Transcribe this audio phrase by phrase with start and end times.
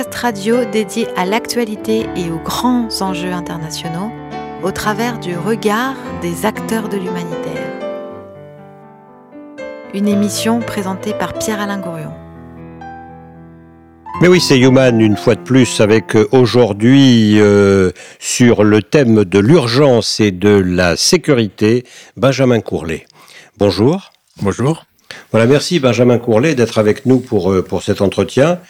[0.00, 4.10] podcast radio dédié à l'actualité et aux grands enjeux internationaux
[4.62, 7.68] au travers du regard des acteurs de l'humanitaire.
[9.92, 12.14] Une émission présentée par Pierre-Alain Gourion.
[14.22, 19.24] Mais oui, c'est Human une fois de plus avec euh, aujourd'hui euh, sur le thème
[19.24, 21.84] de l'urgence et de la sécurité,
[22.16, 23.06] Benjamin Courlet.
[23.58, 24.12] Bonjour.
[24.40, 24.86] Bonjour.
[25.32, 28.60] Voilà, merci Benjamin Courlet d'être avec nous pour, euh, pour cet entretien.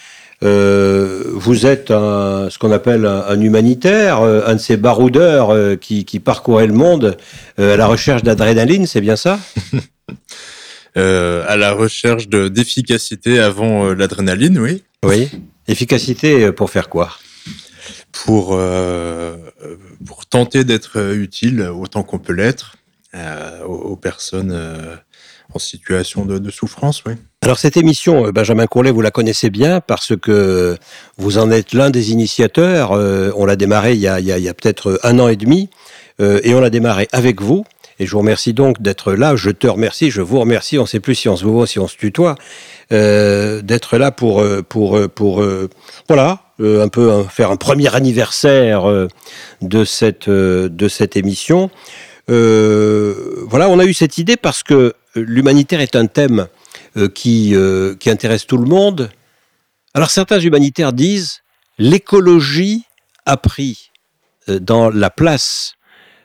[0.42, 5.76] Euh, vous êtes un, ce qu'on appelle un, humanitaire, euh, un de ces baroudeurs euh,
[5.76, 7.18] qui, qui parcouraient le monde
[7.58, 9.38] à la recherche d'adrénaline, c'est bien ça?
[10.96, 14.82] À la recherche d'efficacité avant l'adrénaline, oui.
[15.04, 15.30] Oui.
[15.68, 17.10] Efficacité pour faire quoi?
[18.10, 18.60] Pour,
[20.04, 22.76] pour tenter d'être utile autant qu'on peut l'être
[23.14, 24.52] aux, aux, personnes
[25.54, 27.14] en situation de, souffrance, oui.
[27.42, 30.76] Alors cette émission, euh, Benjamin Courlet, vous la connaissez bien parce que
[31.16, 32.92] vous en êtes l'un des initiateurs.
[32.92, 35.70] Euh, on l'a démarré il y a, peut-être un an et demi
[36.20, 37.64] euh, et on l'a démarré avec vous.
[37.98, 39.36] Et je vous remercie donc d'être là.
[39.36, 40.78] Je te remercie, je vous remercie.
[40.78, 42.34] On ne sait plus si on se voit, si on se tutoie,
[42.90, 45.44] d'être là pour pour pour,
[46.08, 48.84] voilà un peu faire un premier anniversaire
[49.60, 51.70] de cette de cette émission.
[52.30, 56.46] Voilà, on a eu cette idée parce que l'humanitaire est un thème
[56.96, 59.10] euh, qui, euh, qui intéresse tout le monde.
[59.94, 61.42] Alors certains humanitaires disent
[61.78, 62.84] l'écologie
[63.26, 63.92] a pris
[64.48, 65.74] euh, dans la place,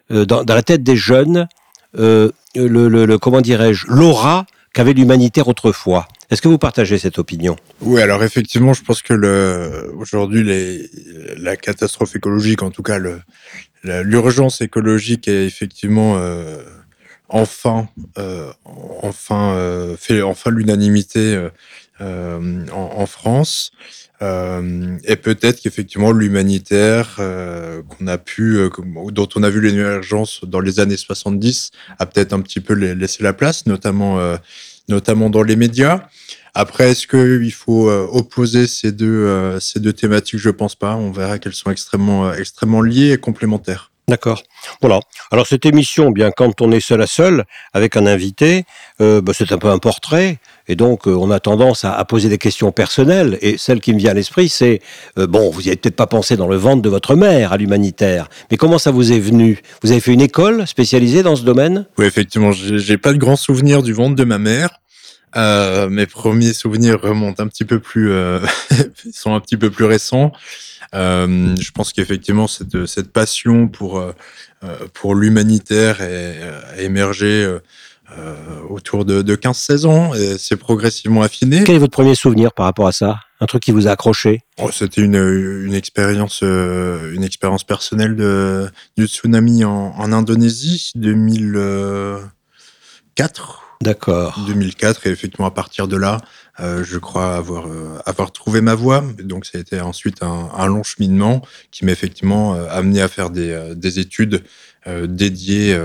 [0.09, 1.47] dans, la tête des jeunes,
[1.93, 6.07] le, le, le, comment dirais-je, l'aura qu'avait l'humanitaire autrefois.
[6.31, 7.55] Est-ce que vous partagez cette opinion?
[7.81, 10.89] Oui, alors effectivement, je pense que le, aujourd'hui,
[11.37, 12.99] la catastrophe écologique, en tout cas
[13.85, 16.63] l'urgence écologique est effectivement euh,
[17.29, 18.51] enfin, euh,
[19.01, 21.49] enfin euh, fait enfin l'unanimité
[21.99, 23.71] en, en, France.
[24.21, 28.69] et peut-être qu'effectivement l'humanitaire qu'on a pu,
[29.11, 33.23] dont on a vu l'émergence dans les années 70, a peut-être un petit peu laissé
[33.23, 34.19] la place, notamment,
[34.89, 36.07] notamment dans les médias.
[36.55, 40.39] Après, est-ce qu'il faut opposer ces deux, ces deux thématiques?
[40.39, 40.95] Je pense pas.
[40.95, 43.91] On verra qu'elles sont extrêmement, extrêmement liées et complémentaires.
[44.07, 44.43] D'accord.
[44.81, 44.99] Voilà.
[45.31, 47.43] Alors cette émission, bien quand on est seul à seul
[47.73, 48.65] avec un invité,
[49.01, 52.05] euh, bah, c'est un peu un portrait, et donc euh, on a tendance à, à,
[52.05, 53.39] poser des questions personnelles.
[53.41, 54.79] Et celle qui me vient à l'esprit, c'est
[55.17, 57.57] euh, bon, vous n'y avez peut-être pas pensé dans le ventre de votre mère à
[57.57, 59.63] l'humanitaire, mais comment ça vous est venu?
[59.81, 61.87] Vous avez fait une école spécialisée dans ce domaine?
[61.97, 64.81] Oui, effectivement, j'ai pas de grands souvenirs du ventre de ma mère.
[65.37, 68.11] Euh, mes premiers souvenirs remontent un petit peu plus,
[69.13, 70.31] sont un petit peu plus récents.
[70.93, 74.13] Euh, je pense qu'effectivement, cette, cette passion pour, euh,
[74.93, 77.57] pour l'humanitaire a émergé
[78.17, 78.35] euh,
[78.69, 81.63] autour de, de 15-16 ans et c'est progressivement affiné.
[81.65, 83.19] Quel est votre premier souvenir par rapport à ça?
[83.41, 84.43] Un truc qui vous a accroché?
[84.61, 93.64] Oh, C'était une, une expérience une expérience personnelle de, du tsunami en, en Indonésie 2004.
[93.81, 94.39] D'accord.
[94.47, 96.17] 2004 et effectivement à partir de là,
[96.59, 99.03] euh, je crois avoir euh, avoir trouvé ma voie.
[99.19, 101.41] Donc ça a été ensuite un, un long cheminement
[101.71, 104.43] qui m'a effectivement euh, amené à faire des, des études
[105.07, 105.75] dédiées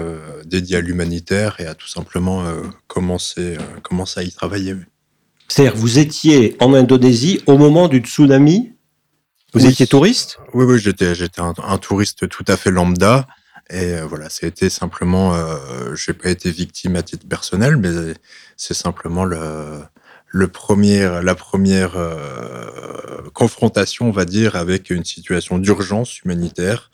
[0.45, 2.45] dédiées à l'humanitaire et à tout simplement
[2.87, 4.77] commencer commencer à y travailler.
[5.49, 8.73] C'est-à-dire vous étiez en Indonésie au moment du tsunami?
[9.55, 9.71] Vous oui.
[9.71, 10.39] étiez touriste?
[10.53, 13.27] Oui, oui, j'étais j'étais un, un, touriste tout à fait lambda.
[13.71, 18.15] Et euh, voilà, c'était simplement, euh, j'ai pas été victime à titre personnel, mais
[18.57, 19.81] c'est simplement le,
[20.27, 26.91] le premier, la première euh, confrontation, on va dire, avec une situation d'urgence humanitaire.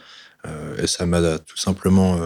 [0.46, 2.20] Euh, et ça m'a tout simplement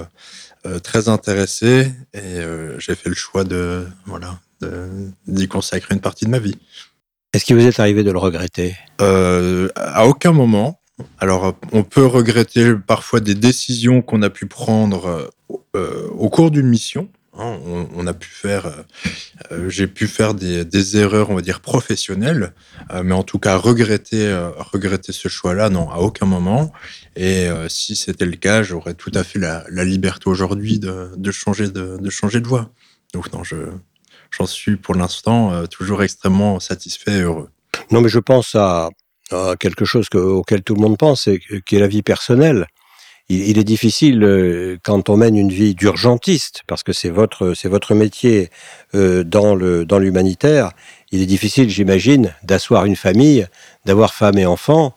[0.82, 2.40] très intéressé et
[2.78, 4.38] j'ai fait le choix de voilà
[5.26, 6.58] d'y consacrer une partie de ma vie.
[7.32, 8.76] Est-ce qu'il vous est arrivé de le regretter?
[8.98, 10.79] À aucun moment.
[11.18, 15.30] Alors, on peut regretter parfois des décisions qu'on a pu prendre
[15.76, 17.08] euh, au cours d'une mission.
[17.38, 17.58] Hein,
[17.94, 18.84] on, a pu faire,
[19.52, 22.52] euh, j'ai pu faire des, erreurs, on va dire professionnelles,
[22.90, 26.72] euh, mais en tout cas regretter, regretter ce choix-là, non, à aucun moment.
[27.16, 31.98] Et si c'était le cas, j'aurais tout à fait la, liberté aujourd'hui de, changer de,
[31.98, 32.70] de voie.
[33.14, 33.56] Donc non, je,
[34.30, 37.48] j'en suis pour l'instant toujours extrêmement satisfait et heureux.
[37.90, 38.90] Non, mais je pense à
[39.58, 42.66] quelque chose que, auquel tout le monde pense, et qui est la vie personnelle.
[43.32, 48.50] Il, est difficile euh, quand on mène une vie d'urgentiste, parce que c'est votre métier
[48.96, 50.72] euh, dans l'humanitaire.
[51.12, 53.46] Il est difficile, j'imagine, d'asseoir une famille,
[53.84, 54.94] d'avoir femme et enfants.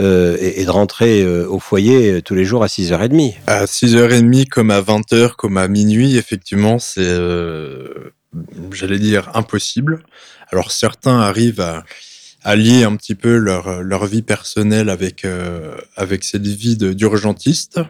[0.00, 3.34] Euh, et, de rentrer au foyer tous les jours à 6h30.
[3.46, 7.16] À 6h30, comme à 20h, comme à minuit, effectivement, c'est,
[8.72, 10.02] j'allais dire, impossible.
[10.50, 11.84] Alors certains arrivent à,
[12.44, 15.26] allier un petit peu leur, leur vie personnelle avec,
[15.96, 17.80] avec cette vie d'urgentiste.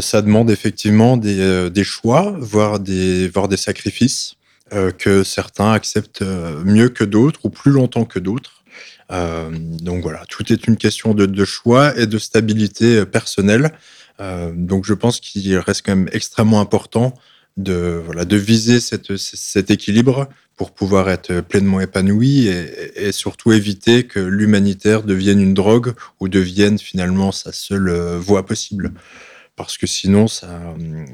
[0.00, 4.36] ça demande effectivement des, des, choix, voire des, voire des sacrifices
[4.98, 6.22] que certains acceptent
[6.64, 8.62] mieux que d'autres ou plus longtemps que d'autres.
[9.10, 13.72] donc voilà, tout est une question de, de choix et de stabilité personnelle.
[14.54, 17.14] donc je pense qu'il reste quand même extrêmement important
[17.62, 20.28] de, voilà, de viser cette, cet équilibre
[20.60, 26.78] pour pouvoir être pleinement épanoui et, surtout éviter que l'humanitaire devienne une drogue ou devienne
[26.78, 28.92] finalement sa seule euh, voie possible.
[29.56, 30.26] Parce que sinon,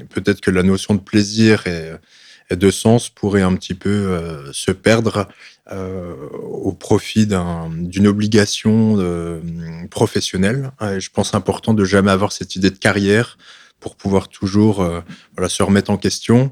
[0.09, 1.93] peut-être que la notion de plaisir et,
[2.53, 5.29] de sens pourrait un petit peu euh, se perdre
[5.71, 8.97] euh, au profit d'une obligation
[9.89, 10.71] professionnelle.
[10.81, 13.37] Je pense important de jamais avoir cette idée de carrière
[13.79, 15.01] pour pouvoir toujours euh,
[15.35, 16.51] voilà, se remettre en question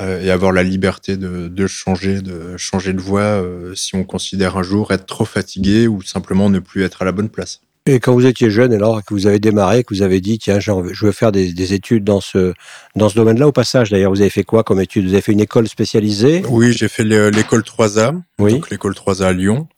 [0.00, 4.04] euh, et avoir la liberté de, de, changer, de changer de voie euh, si on
[4.04, 7.60] considère un jour être trop fatigué ou simplement ne plus être à la bonne place.
[7.86, 10.60] Et quand vous étiez jeune, alors que vous avez démarré, que vous avez dit tiens,
[10.60, 12.52] je veux faire des, des études dans ce
[12.96, 15.06] dans ce domaine-là, au passage, d'ailleurs, vous avez fait quoi comme études?
[15.06, 16.42] Vous avez fait une école spécialisée?
[16.50, 18.52] Oui, j'ai fait l'école 3A, oui.
[18.52, 19.68] donc l'école 3A à Lyon,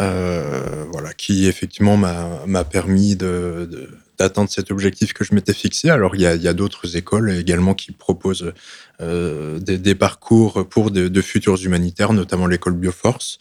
[0.00, 3.88] euh, voilà, qui effectivement m'a permis de, de
[4.20, 5.88] d'atteindre cet objectif que je m'étais fixé.
[5.88, 8.52] Alors il y a, a d'autres écoles également qui proposent
[9.00, 13.38] euh, des, des, parcours pour de, de, futurs humanitaires, notamment l'école Bioforce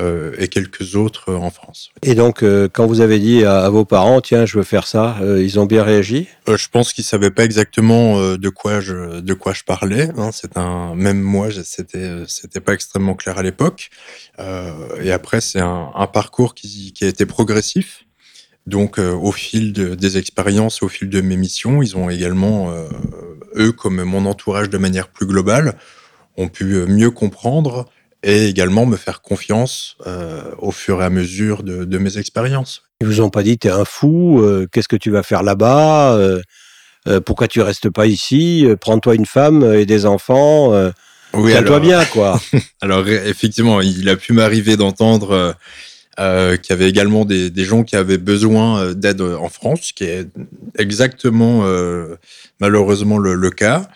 [0.00, 1.90] euh, et quelques autres en France.
[2.02, 4.86] Et donc euh, quand vous avez dit à, à, vos parents, tiens, je veux faire
[4.86, 6.28] ça, ils ont bien réagi?
[6.48, 10.08] Je pense qu'ils savaient pas exactement de quoi je de quoi je parlais.
[10.16, 10.30] Hein.
[10.32, 13.90] C'est un même moi, c'était c'était pas extrêmement clair à l'époque.
[15.02, 18.06] et après c'est un, un parcours qui, qui a été progressif.
[18.66, 22.72] Donc, euh, au fil de, des expériences, au fil de mes missions, ils ont également,
[22.72, 22.88] euh,
[23.56, 25.76] eux, comme mon entourage de manière plus globale,
[26.36, 27.86] ont pu mieux comprendre
[28.22, 32.82] et également me faire confiance euh, au fur et à mesure de, de mes expériences.
[33.00, 36.14] Ils vous ont pas dit, t'es un fou, euh, qu'est-ce que tu vas faire là-bas
[36.14, 36.40] euh,
[37.26, 40.72] Pourquoi tu restes pas ici Prends-toi une femme et des enfants.
[41.34, 42.40] oui, toi bien, quoi.
[42.80, 45.56] alors, effectivement, il a pu m'arriver d'entendre
[46.20, 50.04] euh, qu'il avait également des, gens qui avaient besoin euh, d'aide en France, ce qui
[50.04, 50.28] est
[50.78, 52.16] exactement euh,
[52.60, 53.88] malheureusement le, cas.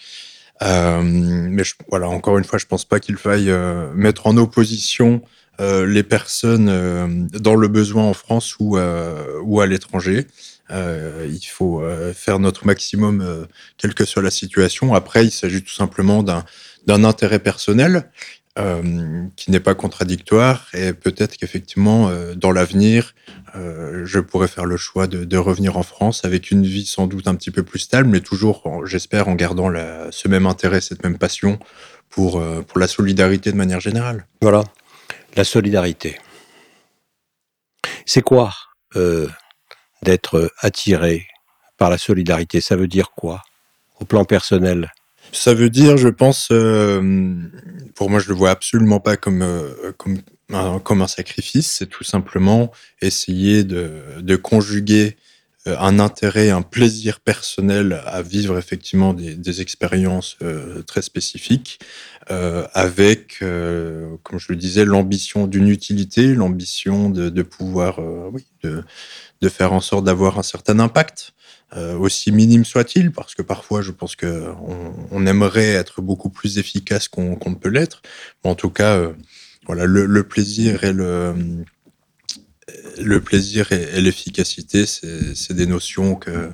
[0.63, 4.37] Euh, mais je, voilà, encore une fois, je pense pas qu'il faille euh, mettre en
[4.37, 5.23] opposition
[5.61, 10.27] euh, les personnes dans le besoin en France ou, ou à l'étranger.
[10.71, 11.83] il faut
[12.15, 13.47] faire notre maximum,
[13.79, 14.95] quelle que soit la situation.
[14.95, 18.11] Après, il s'agit tout simplement d'un intérêt personnel
[18.58, 23.14] euh, qui n'est pas contradictoire et peut-être qu'effectivement euh, dans l'avenir
[23.55, 27.29] euh, je pourrais faire le choix de, revenir en France avec une vie sans doute
[27.29, 29.70] un petit peu plus stable mais toujours j'espère en gardant
[30.11, 31.58] ce même intérêt cette même passion
[32.08, 34.26] pour pour la solidarité de manière générale.
[34.41, 34.64] Voilà.
[35.37, 36.19] La solidarité.
[38.06, 38.55] C'est quoi
[40.02, 41.26] d'être attiré
[41.76, 42.62] par la solidarité?
[42.62, 43.43] Ça veut dire quoi?
[44.00, 44.91] Au plan personnel
[45.32, 47.34] ça veut dire, je pense, euh,
[47.94, 51.70] pour moi, je le vois absolument pas comme euh, comme un, sacrifice.
[51.70, 52.70] C'est tout simplement
[53.02, 55.17] essayer de, conjuguer
[55.67, 60.37] euh, un intérêt, un plaisir personnel à vivre effectivement des, expériences
[60.87, 61.78] très spécifiques,
[62.28, 68.00] avec, comme je le disais, l'ambition d'une utilité, l'ambition de, pouvoir,
[68.62, 71.35] de faire en sorte d'avoir un certain impact
[71.76, 76.30] euh, aussi minime soit-il, parce que parfois je pense que on, on aimerait être beaucoup
[76.30, 78.02] plus efficace qu'on qu ne peut l'être.
[78.45, 79.12] Mais en tout cas, euh,
[79.66, 81.64] voilà, le, plaisir et le
[83.21, 86.50] plaisir et l'efficacité, c'est des notions que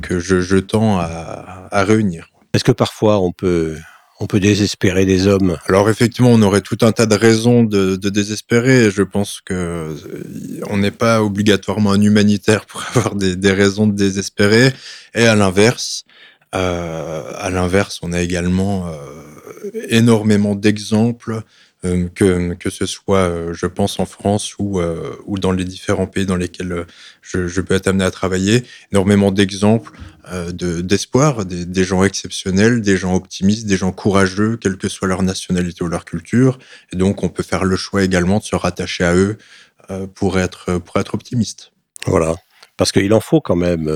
[0.00, 2.30] que je, je tends à, à réunir.
[2.54, 3.76] Est-ce que parfois on peut
[4.22, 7.96] on peut désespérer des hommes Alors effectivement, on aurait tout un tas de raisons de,
[7.96, 8.88] désespérer.
[8.88, 9.94] Je pense que euh,
[10.70, 14.72] on n'est pas obligatoirement un humanitaire pour avoir des, raisons de désespérer.
[15.16, 16.04] Et à l'inverse,
[16.54, 21.42] euh, à l'inverse, on a également euh, énormément d'exemples
[21.82, 26.06] que, que ce soit, euh, je pense, en France ou, euh, ou dans les différents
[26.06, 26.86] pays dans lesquels
[27.22, 29.92] je, peux être amené à travailler, énormément d'exemples
[30.52, 35.08] d'espoir, de, des, des gens exceptionnels, des gens optimistes, des gens courageux, quelle que soit
[35.08, 36.60] leur nationalité ou leur culture.
[36.92, 39.36] Et donc, on peut faire le choix également de se rattacher à eux
[40.14, 41.72] pour être, pour être optimiste.
[42.06, 42.36] Voilà,
[42.76, 43.86] parce qu'il en faut quand même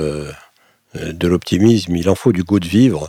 [0.95, 3.07] de l'optimisme, il en faut du goût de vivre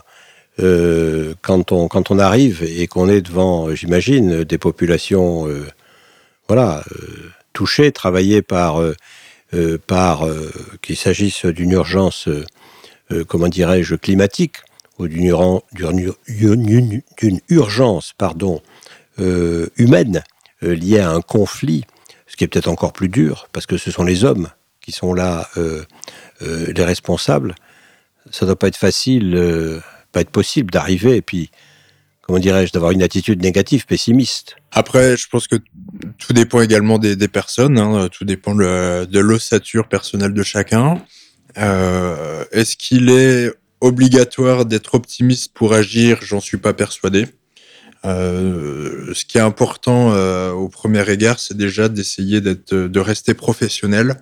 [0.59, 5.67] euh, quand, on, quand on arrive et qu'on est devant, j'imagine, des populations euh,
[6.47, 8.81] voilà, euh, touchées, travaillées par,
[9.87, 10.25] par
[10.81, 12.29] qu'il s'agisse d'une urgence,
[13.27, 14.57] comment dirais-je, climatique
[14.99, 15.25] ou d'une
[17.49, 18.61] urgence pardon,
[19.17, 20.23] humaine
[20.61, 21.85] liée à un conflit
[22.27, 24.49] ce qui est peut-être encore plus dur, parce que ce sont les hommes
[24.81, 25.49] qui sont là
[26.41, 27.55] les responsables.
[28.29, 29.81] Ça ne doit pas être facile,
[30.21, 31.49] être possible d'arriver et puis
[32.27, 34.57] comment dirais-je, d'avoir une attitude négative, pessimiste.
[34.71, 35.55] Après, je pense que
[36.17, 38.09] tout dépend également des, personnes, hein.
[38.11, 41.01] tout dépend de l'ossature personnelle de chacun.
[41.57, 46.19] Euh, est-ce qu'il est obligatoire d'être optimiste pour agir?
[46.21, 47.27] J'en suis pas persuadé.
[48.05, 54.17] Euh, ce qui est important euh, au premier égard, c'est déjà d'essayer de rester professionnel,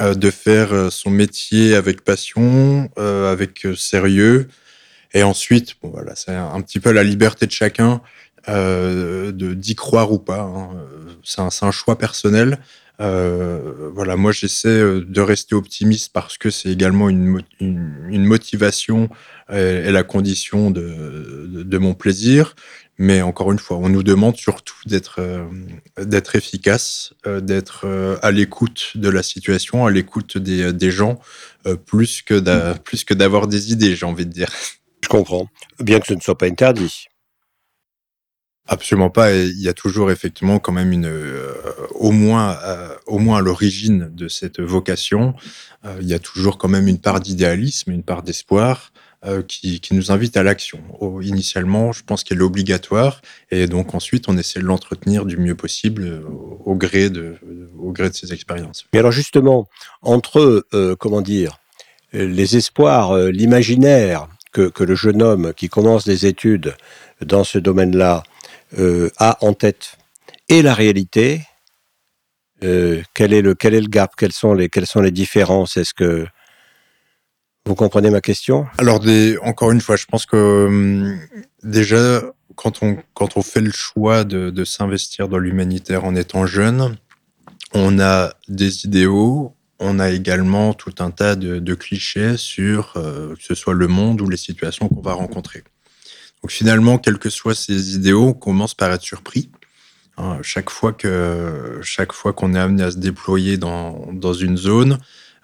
[0.00, 4.48] de faire son métier avec passion, avec sérieux,
[5.14, 8.00] et ensuite, bon voilà, c'est un petit peu la liberté de chacun
[8.48, 10.40] euh, d'y croire ou pas.
[10.40, 10.70] Hein.
[11.22, 12.58] C'est un, un, choix personnel.
[13.00, 19.08] Euh, voilà, moi j'essaie euh, de rester optimiste parce que c'est également une, une, motivation
[19.50, 22.54] et, la condition de, de, mon plaisir.
[22.98, 25.44] Mais encore une fois, on nous demande surtout d'être euh,
[25.98, 27.86] d'être efficace, euh, d'être
[28.22, 31.18] à l'écoute de la situation, à l'écoute des, des gens,
[31.86, 32.34] plus que
[33.14, 34.50] d'avoir des idées, j'ai envie de dire.
[35.12, 35.46] Comprends.
[35.78, 37.04] Bien que ce ne soit pas interdit.
[38.66, 39.34] Absolument pas.
[39.34, 41.52] il y a toujours effectivement quand même une, euh,
[41.90, 45.34] au moins, euh, au moins à l'origine de cette vocation,
[45.84, 48.90] euh, il y a toujours quand même une part d'idéalisme, une part d'espoir
[49.46, 50.80] qui, qui, nous invite à l'action.
[51.20, 53.20] Initialement, je pense qu'elle est obligatoire,
[53.52, 56.24] et donc ensuite, on essaie de l'entretenir du mieux possible
[56.64, 57.36] au gré de,
[57.78, 58.84] au gré de ses expériences.
[58.92, 59.68] Mais alors justement,
[60.00, 60.66] entre,
[60.98, 61.58] comment dire,
[62.12, 66.74] les espoirs, l'imaginaire que, le jeune homme qui commence des études
[67.20, 68.22] dans ce domaine-là
[68.78, 69.96] euh, a en tête
[70.48, 71.42] et la réalité,
[72.62, 75.76] euh, quel, est le, quel est le gap Quelles sont les, quelles sont les différences?
[75.76, 76.26] Est-ce que
[77.64, 78.66] vous comprenez ma question?
[78.78, 79.00] Alors,
[79.42, 81.18] encore une fois, je pense que hum,
[81.62, 82.22] déjà,
[82.54, 86.96] quand on, quand on fait le choix de, de s'investir dans l'humanitaire en étant jeune,
[87.72, 93.42] on a des idéaux, on a également tout un tas de, clichés sur euh, que
[93.42, 95.64] ce soit le monde ou les situations qu'on va rencontrer.
[96.42, 99.50] Donc finalement, quels que soient ces idéaux, on commence par être surpris.
[100.18, 104.56] Hein, chaque fois que chaque fois qu'on est amené à se déployer dans, dans une
[104.56, 104.98] zone,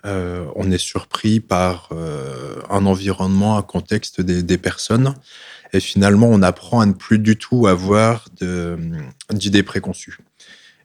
[0.04, 5.14] euh, on est surpris par euh, un environnement, un contexte des, des, personnes,
[5.73, 8.26] et finalement, on apprend à ne plus du tout avoir
[9.33, 10.18] d'idées préconçues.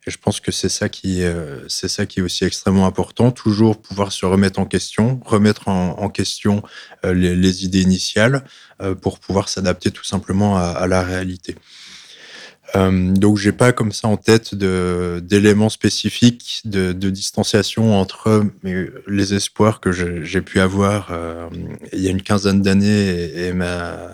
[0.05, 3.31] Et je pense que c'est ça qui euh, c'est ça qui est aussi extrêmement important.
[3.31, 6.61] Toujours pouvoir se remettre en question, remettre en, question
[7.05, 8.43] euh, les, idées initiales
[8.81, 11.55] euh, pour pouvoir s'adapter tout simplement à, la réalité.
[12.75, 18.45] donc j'ai pas comme ça en tête d'éléments spécifiques de, distanciation entre
[19.07, 21.11] les espoirs que j'ai pu avoir
[21.93, 24.09] il y a une quinzaine d'années et, ma,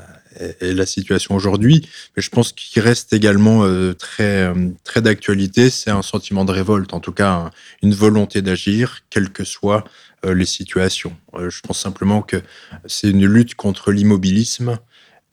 [0.61, 1.87] la situation aujourd'hui.
[2.15, 6.51] Mais je pense qu'il reste également euh, très, euh, très d'actualité, c'est un sentiment de
[6.51, 9.83] révolte, en tout cas une volonté d'agir, quelles que soient
[10.25, 11.15] euh, les situations.
[11.37, 12.41] je pense simplement que
[12.85, 14.79] c'est une lutte contre l'immobilisme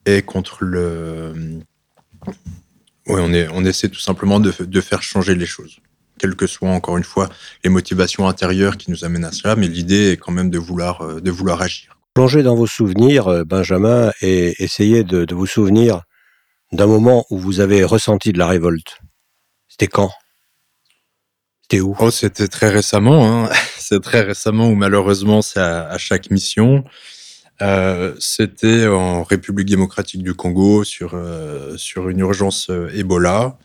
[0.05, 1.61] et contre le...
[3.09, 5.79] Oui, on, est, on essaie tout simplement de, de faire changer les choses
[6.19, 7.29] quelles que soient encore une fois
[7.63, 11.21] les motivations intérieures qui nous amènent à cela, mais l'idée est quand même de vouloir,
[11.21, 11.96] de vouloir agir.
[12.17, 16.05] Plongez dans vos souvenirs, euh, Benjamin, et essayez de, vous souvenir
[16.73, 19.01] d'un moment où vous avez ressenti de la révolte.
[19.69, 20.11] C'était quand?
[21.61, 21.95] C'était où?
[22.01, 23.45] Oh, c'était très récemment.
[23.45, 23.51] Hein.
[23.79, 26.85] C'est très récemment où malheureusement c'est à, chaque mission.
[27.61, 33.59] Euh, c'était en République démocratique du Congo sur euh, sur une urgence Ebola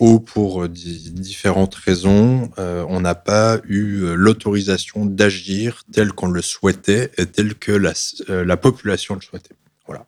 [0.00, 6.42] ou pour différentes raisons, euh, on n'a pas eu euh, l'autorisation d'agir tel qu'on le
[6.42, 7.92] souhaitait et tel que la,
[8.28, 9.54] euh, la population le souhaitait.
[9.86, 10.06] Voilà.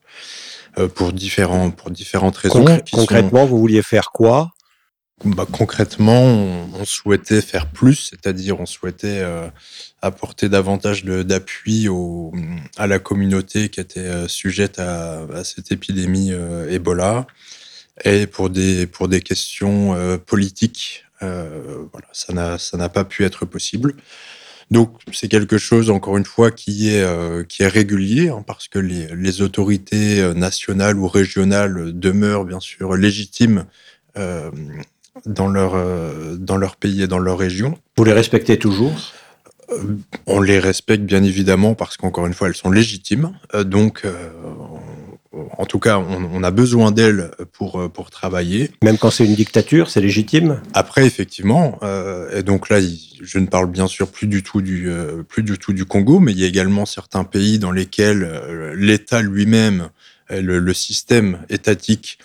[0.94, 2.64] pour, différents, pour différentes raisons.
[2.90, 4.52] concrètement, vous vouliez faire quoi?
[5.24, 9.22] Bah, concrètement, on, souhaitait faire plus, c'est-à-dire on souhaitait
[10.00, 11.88] apporter davantage d'appui
[12.78, 16.32] à la communauté qui était sujette à, à cette épidémie
[16.68, 17.26] Ebola
[18.04, 23.46] et pour des, pour des questions euh, politiques, euh, voilà, ça n'a pas pu être
[23.46, 23.94] possible.
[24.70, 28.68] Donc c'est quelque chose, encore une fois, qui est, euh, qui est régulier, hein, parce
[28.68, 33.64] que les, les, autorités nationales ou régionales demeurent bien sûr légitimes
[34.18, 34.50] euh,
[35.24, 35.76] dans, leur,
[36.36, 37.78] dans leur pays et dans leur région.
[37.96, 38.92] Vous les respectez toujours?
[40.26, 43.32] On les respecte bien évidemment parce qu'encore une fois elles sont légitimes.
[43.64, 44.04] donc
[45.33, 48.71] en tout cas, on, a besoin d'elle pour, euh, pour travailler.
[48.83, 53.47] Même quand c'est une dictature, c'est légitime Après, effectivement, euh, et donc là, je ne
[53.47, 56.38] parle bien sûr plus du, tout du, euh, plus du tout du Congo, mais il
[56.38, 59.90] y a également certains pays dans lesquels l'État lui-même,
[60.30, 62.18] le, système étatique,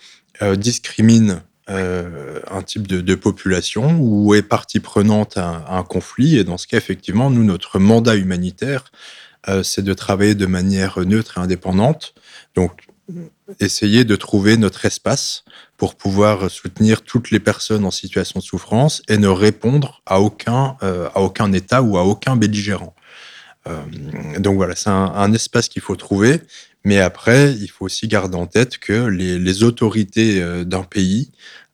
[0.56, 6.38] discrimine un type de, population ou est partie prenante à, un conflit.
[6.38, 8.92] Et dans ce cas, effectivement, nous, notre mandat humanitaire,
[9.64, 12.14] c'est de travailler de manière neutre et indépendante.
[12.56, 12.91] Donc,
[13.60, 15.44] essayer de trouver notre espace
[15.78, 20.78] pour pouvoir soutenir toutes les personnes en situation de souffrance et ne répondre à aucun,
[20.84, 22.96] euh, à aucun État ou à aucun belligérant.
[23.68, 23.82] Euh,
[24.38, 26.42] donc voilà, c'est un, espace qu'il faut trouver,
[26.84, 31.32] mais après, il faut aussi garder en tête que les, autorités euh, d'un pays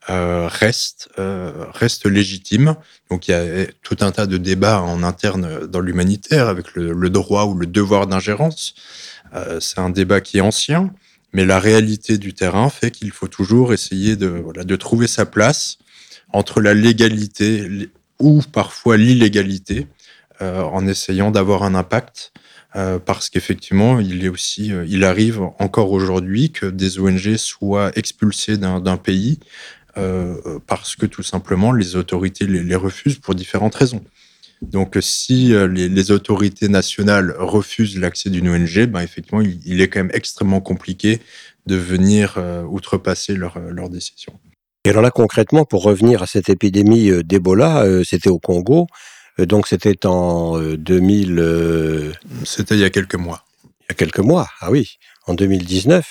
[0.08, 2.78] restent, restent légitimes.
[3.10, 7.10] Donc il y a tout un tas de débats en interne dans l'humanitaire avec le,
[7.10, 8.74] droit ou le devoir d'ingérence.
[9.60, 10.94] c'est un débat qui est ancien.
[11.34, 15.26] Mais la réalité du terrain fait qu'il faut toujours essayer de, voilà, de trouver sa
[15.26, 15.78] place
[16.34, 19.88] entre la légalité ou parfois l'illégalité,
[20.42, 22.32] euh, en essayant d'avoir un impact,
[22.76, 27.92] euh, parce qu'effectivement, il est aussi, euh, il arrive encore aujourd'hui que des ONG soient
[27.96, 29.40] expulsées d'un pays
[30.68, 34.04] parce que tout simplement les autorités les refusent pour différentes raisons.
[34.62, 40.00] Donc, si euh, les, autorités nationales refusent l'accès d'une ONG, ben effectivement, il, est quand
[40.00, 41.20] même extrêmement compliqué
[41.68, 44.34] de venir euh, outrepasser leur, euh, leur décision.
[44.86, 48.88] Et alors là, concrètement, pour revenir à cette épidémie d'Ebola, c'était au Congo.
[49.38, 52.14] Donc, c'était en 2000.
[52.46, 53.44] C'était il y a quelques mois.
[53.82, 56.08] Il y a quelques mois, ah oui, en 2019.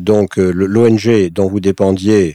[0.00, 2.34] donc, l'ONG dont vous dépendiez,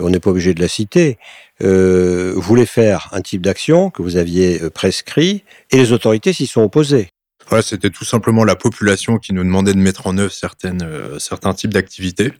[0.00, 1.18] on n'est pas obligé de la citer,
[1.62, 6.46] euh, voulait faire un type d'action que vous aviez euh, prescrit et les autorités s'y
[6.46, 7.10] sont opposées.
[7.52, 11.18] Ouais, c'était tout simplement la population qui nous demandait de mettre en œuvre certaines, euh,
[11.18, 12.32] certains types d'activités.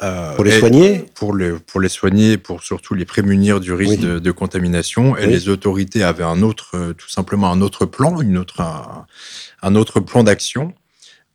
[0.00, 3.98] Euh, pour les soigner pour les, pour les soigner, pour surtout les prémunir du risque
[3.98, 5.16] de, de, contamination.
[5.16, 8.62] Et les autorités avaient un autre, tout simplement un autre plan, une autre,
[9.62, 10.72] un, autre plan d'action.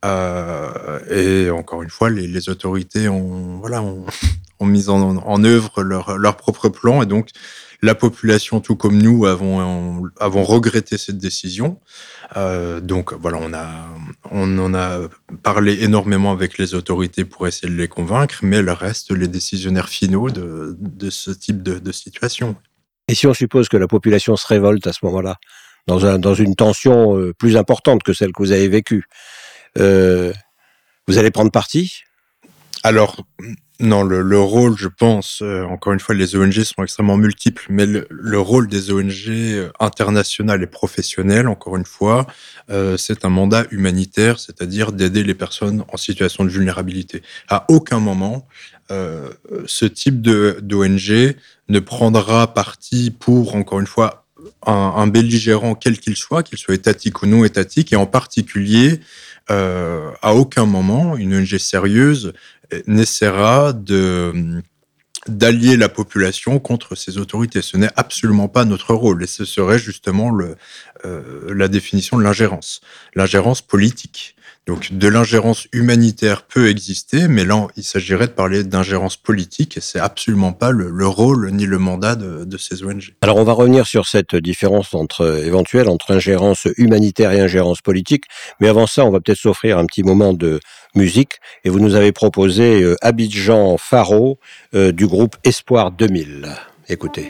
[0.04, 4.06] Euh, et encore une fois, les, les autorités ont, voilà, ont,
[4.64, 7.30] ont mis en, en œuvre leur, leur, propre plan et donc
[7.82, 11.80] la population, tout comme nous, avons, avons regretté cette décision.
[12.36, 13.88] Euh, donc voilà, on, a,
[14.30, 15.00] on en a
[15.42, 19.88] parlé énormément avec les autorités pour essayer de les convaincre, mais elles restent les décisionnaires
[19.88, 22.56] finaux de, de ce type de, de, situation.
[23.08, 25.36] Et si on suppose que la population se révolte à ce moment-là,
[25.86, 29.04] dans, un, dans une tension euh, plus importante que celle que vous avez vécue,
[29.78, 30.32] euh,
[31.06, 32.00] vous allez prendre parti?
[32.82, 33.24] Alors,
[33.80, 37.86] non, le, rôle, je pense, euh, encore une fois, les ONG sont extrêmement multiples, mais
[37.86, 42.24] le, rôle des ONG euh, internationales et professionnelles, encore une fois,
[42.70, 47.22] euh, c'est un mandat humanitaire, c'est-à-dire d'aider les personnes en situation de vulnérabilité.
[47.48, 48.46] À aucun moment,
[48.90, 51.34] ce type d'ONG
[51.68, 54.26] ne prendra parti pour, encore une fois,
[54.66, 59.00] un, un belligérant quel qu'il soit, qu'il soit étatique ou non étatique, et en particulier,
[59.48, 62.34] à aucun moment, une ONG sérieuse
[62.86, 64.62] n'essaiera de
[65.26, 67.62] d'allier la population contre ces autorités.
[67.62, 70.56] Ce n'est absolument pas notre rôle et ce serait justement le,
[71.04, 72.80] euh, la définition de l'ingérence,
[73.14, 74.36] l'ingérence politique.
[74.66, 79.80] Donc de l'ingérence humanitaire peut exister, mais là il s'agirait de parler d'ingérence politique et
[79.80, 83.14] c'est absolument pas le, rôle ni le mandat de, ces ONG.
[83.20, 88.24] Alors on va revenir sur cette différence entre éventuelle entre ingérence humanitaire et ingérence politique,
[88.58, 90.60] mais avant ça on va peut-être s'offrir un petit moment de
[90.94, 94.38] musique et vous nous avez proposé euh, Abidjan Faro
[94.74, 96.48] euh, du groupe Espoir 2000.
[96.88, 97.28] Écoutez.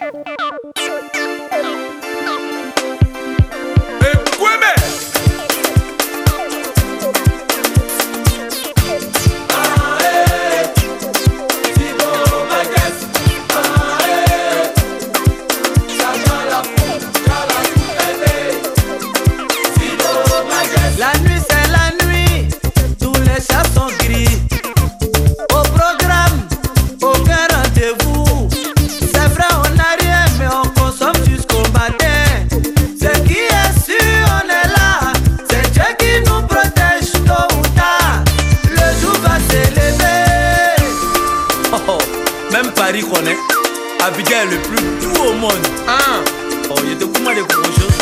[44.11, 45.53] Le plus doux au monde.
[45.88, 46.23] Hein?
[46.71, 47.99] Oh, il était comment les gros choses?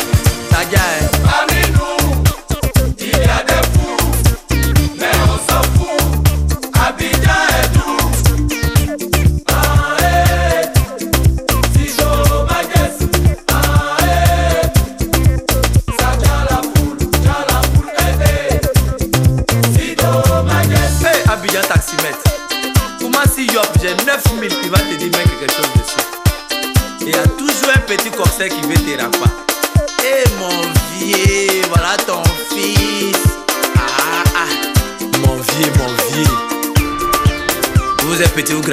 [0.51, 0.75] Ça y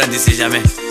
[0.00, 0.89] vous grandissez jamais.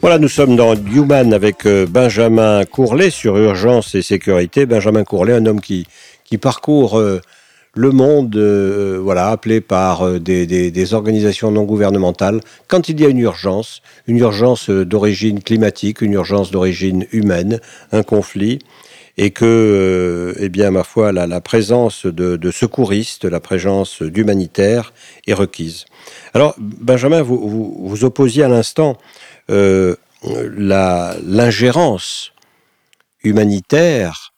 [0.00, 4.66] Voilà, nous sommes dans Human avec euh, Benjamin Courlet sur urgence et sécurité.
[4.66, 5.84] Benjamin Courlet, un homme qui,
[6.24, 7.20] qui parcourt euh,
[7.74, 13.18] le monde, euh, voilà, appelé par des, organisations non gouvernementales, quand il y a une
[13.18, 17.58] urgence, une urgence d'origine climatique, une urgence d'origine humaine,
[17.90, 18.60] un conflit,
[19.16, 24.92] et que, euh, eh bien, ma foi, la, présence de, secouristes, la présence d'humanitaires
[25.26, 25.84] est requise.
[26.32, 28.98] Alors, Benjamin, vous, vous, opposiez à l'instant
[29.50, 32.32] euh, l'ingérence
[33.22, 34.32] humanitaire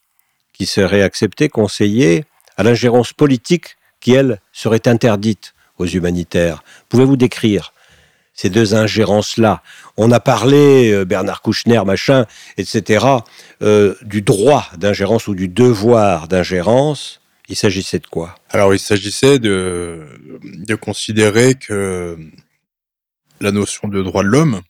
[0.53, 2.25] qui serait acceptée, conseillée,
[2.57, 6.63] à l'ingérence politique qui, elle, serait interdite aux humanitaires.
[6.89, 7.73] Pouvez-vous décrire
[8.37, 9.63] ces deux ingérences-là
[9.97, 12.27] On a parlé, euh, Bernard Kouchner, machin,
[12.59, 13.07] etc.,
[13.63, 17.21] euh, du droit d'ingérence ou du devoir d'ingérence.
[17.49, 18.35] Il s'agissait de quoi?
[18.51, 20.07] Alors, il s'agissait de,
[20.81, 22.19] considérer que
[23.41, 24.61] la notion de droit de l'homme,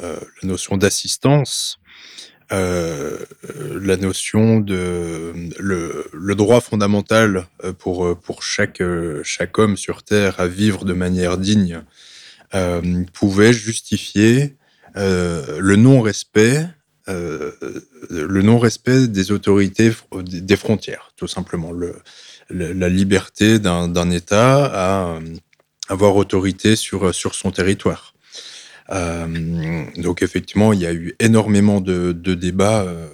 [0.00, 1.78] euh, la notion d'assistance,
[2.50, 7.46] la notion de le, le droit fondamental
[7.78, 8.82] pour pour chaque
[9.22, 11.82] chaque homme sur terre à vivre de manière digne
[13.12, 14.56] pouvait justifier
[14.96, 16.66] euh, le non-respect
[17.08, 17.50] euh,
[18.10, 19.90] le non-respect des autorités
[20.24, 21.94] des frontières tout simplement le
[22.48, 25.20] le- la liberté d'un État à euh,
[25.88, 28.14] avoir autorité sur, sur son territoire.
[28.90, 33.08] Euh, donc effectivement, il y a eu énormément de, débats euh,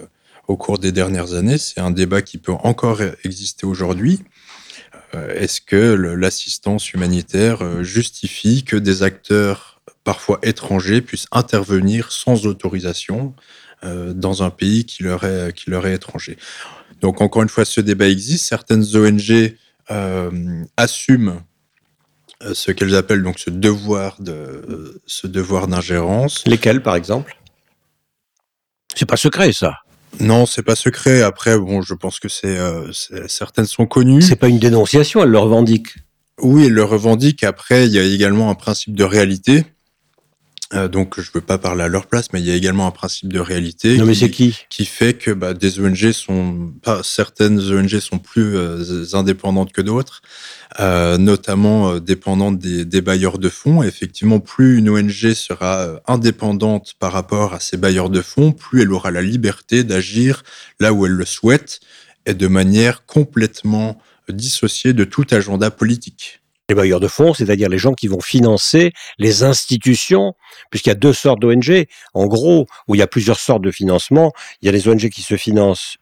[0.48, 1.58] au cours des dernières années.
[1.58, 4.20] C'est un débat qui peut encore exister aujourd'hui.
[5.14, 12.46] Euh, Est-ce que l'assistance humanitaire euh, justifie que des acteurs parfois étrangers puissent intervenir sans
[12.46, 13.34] autorisation
[13.84, 16.36] euh, dans un pays qui leur est, qui leur est étranger?
[17.00, 18.46] Donc encore une fois, ce débat existe.
[18.46, 19.56] Certaines ONG
[19.90, 21.42] euh, assument
[22.52, 26.46] ce qu'elles appellent donc ce devoir de ce devoir d'ingérence.
[26.46, 27.36] Lesquels, par exemple?
[28.94, 29.78] C'est pas secret, ça.
[30.20, 31.22] Non, c'est pas secret.
[31.22, 34.22] Après, bon, je pense que c'est euh, c'est- certaines sont connues.
[34.22, 35.88] C'est pas une dénonciation, elle le revendique.
[36.40, 37.44] Oui, elles le revendiquent.
[37.44, 39.64] Après, il y a également un principe de réalité.
[40.74, 42.90] Euh, donc, je veux pas parler à leur place, mais il y a également un
[42.90, 43.96] principe de réalité.
[43.96, 48.54] Non, qui- qui qui fait que bah, des ONG sont pas certaines ONG sont plus
[48.54, 50.20] euh, indépendantes que d'autres,
[50.78, 53.82] euh, notamment dépendantes des, des bailleurs de fonds.
[53.82, 58.82] Et effectivement, plus une ONG sera indépendante par rapport à ses bailleurs de fonds, plus
[58.82, 60.42] elle aura la liberté d'agir
[60.80, 61.80] là où elle le souhaite
[62.26, 66.42] et de manière complètement dissociée de tout agenda politique.
[66.68, 70.34] Les bailleurs de fonds, c'est-à-dire les gens qui vont financer les institutions,
[70.70, 71.86] puisqu'il y a deux sortes d'ONG.
[72.12, 75.08] En gros, où il y a plusieurs sortes de financement, il y a les ONG
[75.08, 75.96] qui se financent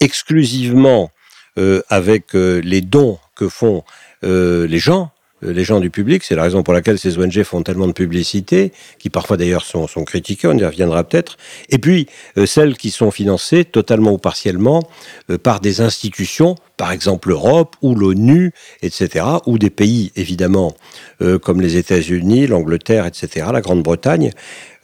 [0.00, 1.10] exclusivement
[1.58, 3.82] euh, avec euh, les dons que font
[4.22, 5.10] euh, les gens,
[5.42, 6.22] les gens du public.
[6.24, 9.86] C'est la raison pour laquelle ces ONG font tellement de publicité, qui parfois d'ailleurs sont,
[10.04, 11.36] critiquées, on y reviendra peut-être.
[11.68, 12.06] Et puis,
[12.38, 14.82] euh, celles qui sont financées totalement ou partiellement
[15.30, 18.52] euh, par des institutions, par exemple l'Europe ou l'ONU,
[18.82, 20.74] etc., ou des pays, évidemment,
[21.20, 24.30] euh, comme les États-Unis, l'Angleterre, etc., la Grande-Bretagne.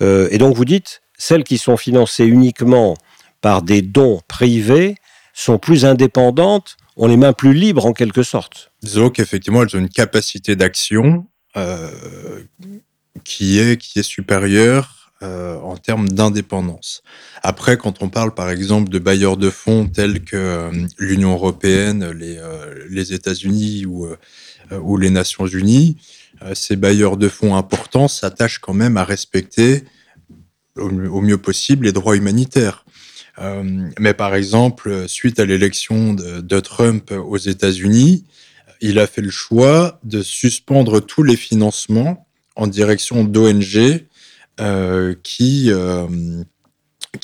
[0.03, 2.97] Euh, et donc, vous dites, celles qui sont financées uniquement
[3.40, 4.97] par des dons privés
[5.35, 8.72] sont plus indépendantes, ont les mains plus libres en quelque sorte.
[8.82, 11.90] Disons qu'effectivement, elles ont une capacité d'action euh,
[13.24, 17.02] qui est qui est supérieure euh, en termes d'indépendance.
[17.42, 22.11] Après, quand on parle par exemple de bailleurs de fonds tels que euh, l'Union européenne,
[22.11, 24.08] les, États-Unis ou,
[24.72, 25.96] ou les Nations Unies,
[26.54, 29.84] ces bailleurs de fonds importants s'attachent quand même à respecter
[30.76, 32.84] au mieux possible les droits humanitaires.
[33.40, 38.24] Euh, mais par exemple, suite à l'élection de, Trump aux États-Unis,
[38.81, 44.05] il a fait le choix de suspendre tous les financements en direction d'ONG
[44.61, 46.07] euh, qui, euh,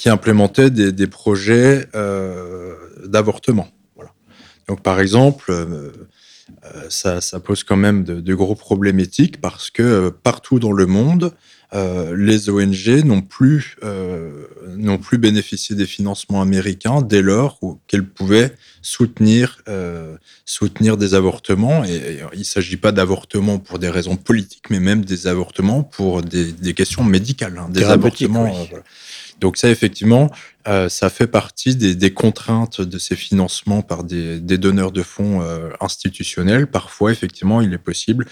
[0.07, 2.75] implémentaient des, projets euh,
[3.05, 3.69] d'avortement.
[4.69, 5.53] Donc, par exemple,
[6.89, 11.33] ça, pose quand même de, gros problèmes éthiques parce que partout dans le monde,
[11.73, 14.47] euh, les ONG n'ont plus, euh,
[14.77, 21.85] n'ont plus bénéficié des financements américains dès lors qu'elles pouvaient soutenir, euh, soutenir des avortements.
[21.85, 25.83] Et, et il ne s'agit pas d'avortements pour des raisons politiques, mais même des avortements
[25.83, 28.45] pour des, des questions médicales, hein, des avortements.
[28.45, 28.67] oui.
[28.71, 28.85] voilà.
[29.41, 30.31] Donc ça, effectivement,
[30.67, 35.71] euh, ça fait partie des, contraintes de ces financements par des, donneurs de fonds euh,
[35.81, 36.67] institutionnels.
[36.67, 38.27] Parfois, effectivement, il est possible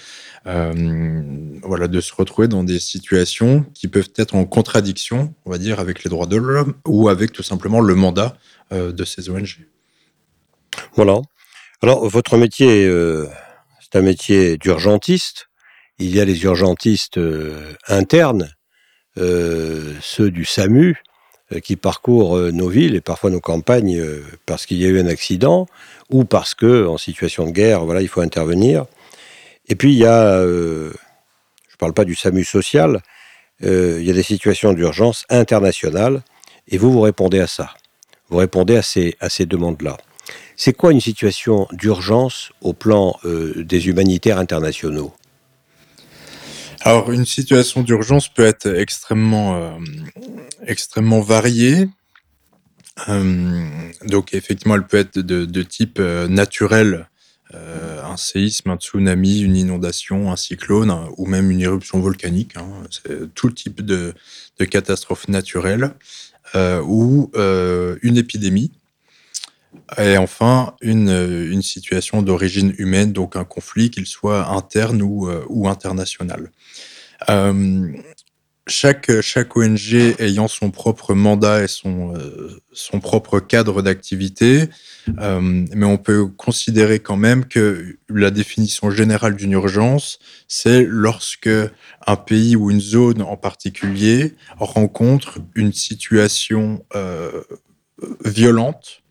[0.47, 1.21] euh,
[1.61, 5.79] voilà, de se retrouver dans des situations qui peuvent être en contradiction, on va dire,
[5.79, 8.35] avec les droits de l'homme ou avec tout simplement le mandat
[8.71, 9.67] de ces ONG.
[10.95, 11.21] Voilà.
[11.83, 12.89] Alors, votre métier,
[13.79, 15.49] c'est un métier d'urgentiste.
[15.99, 17.19] Il y a les urgentistes
[17.87, 18.51] internes,
[19.15, 21.03] ceux du SAMU,
[21.53, 24.87] euh, qui parcourent euh, nos villes et parfois nos campagnes euh, parce qu'il y a
[24.87, 25.67] eu un accident
[26.09, 28.85] ou parce que, en situation de guerre, voilà, il faut intervenir.
[29.67, 30.91] Et puis, il y a, euh,
[31.67, 33.01] je ne parle pas du SAMU social,
[33.63, 36.21] euh, il y a des situations d'urgence internationales
[36.69, 37.73] et vous, vous répondez à ça.
[38.29, 39.97] Vous répondez à ces, à ces demandes-là.
[40.55, 45.13] C'est quoi une situation d'urgence au plan euh, des humanitaires internationaux?
[46.85, 51.87] Alors, une situation d'urgence peut être extrêmement, euh, variée.
[53.07, 53.65] Euh,
[54.05, 57.07] donc, effectivement, elle peut être de, type euh, naturel,
[57.53, 62.57] un séisme, un tsunami, une inondation, un cyclone, hein, ou même une éruption volcanique.
[62.57, 62.67] hein.
[62.89, 64.13] C'est tout type de,
[64.59, 65.93] de catastrophe naturelle,
[66.55, 68.71] ou une épidémie.
[69.97, 75.27] Et enfin, une, euh, une situation d'origine humaine, donc un conflit, qu'il soit interne ou,
[75.27, 76.51] euh, international.
[77.29, 77.91] Euh,
[78.65, 79.09] chaque,
[79.55, 82.13] ONG ayant son propre mandat et son,
[83.01, 84.69] propre cadre d'activité,
[85.07, 91.49] mais on peut considérer quand même que la définition générale d'une urgence, c'est lorsque
[92.07, 96.85] un pays ou une zone en particulier rencontre une situation
[98.23, 99.02] violente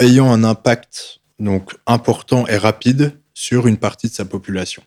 [0.00, 4.82] ayant un impact donc important et rapide sur une partie de sa population.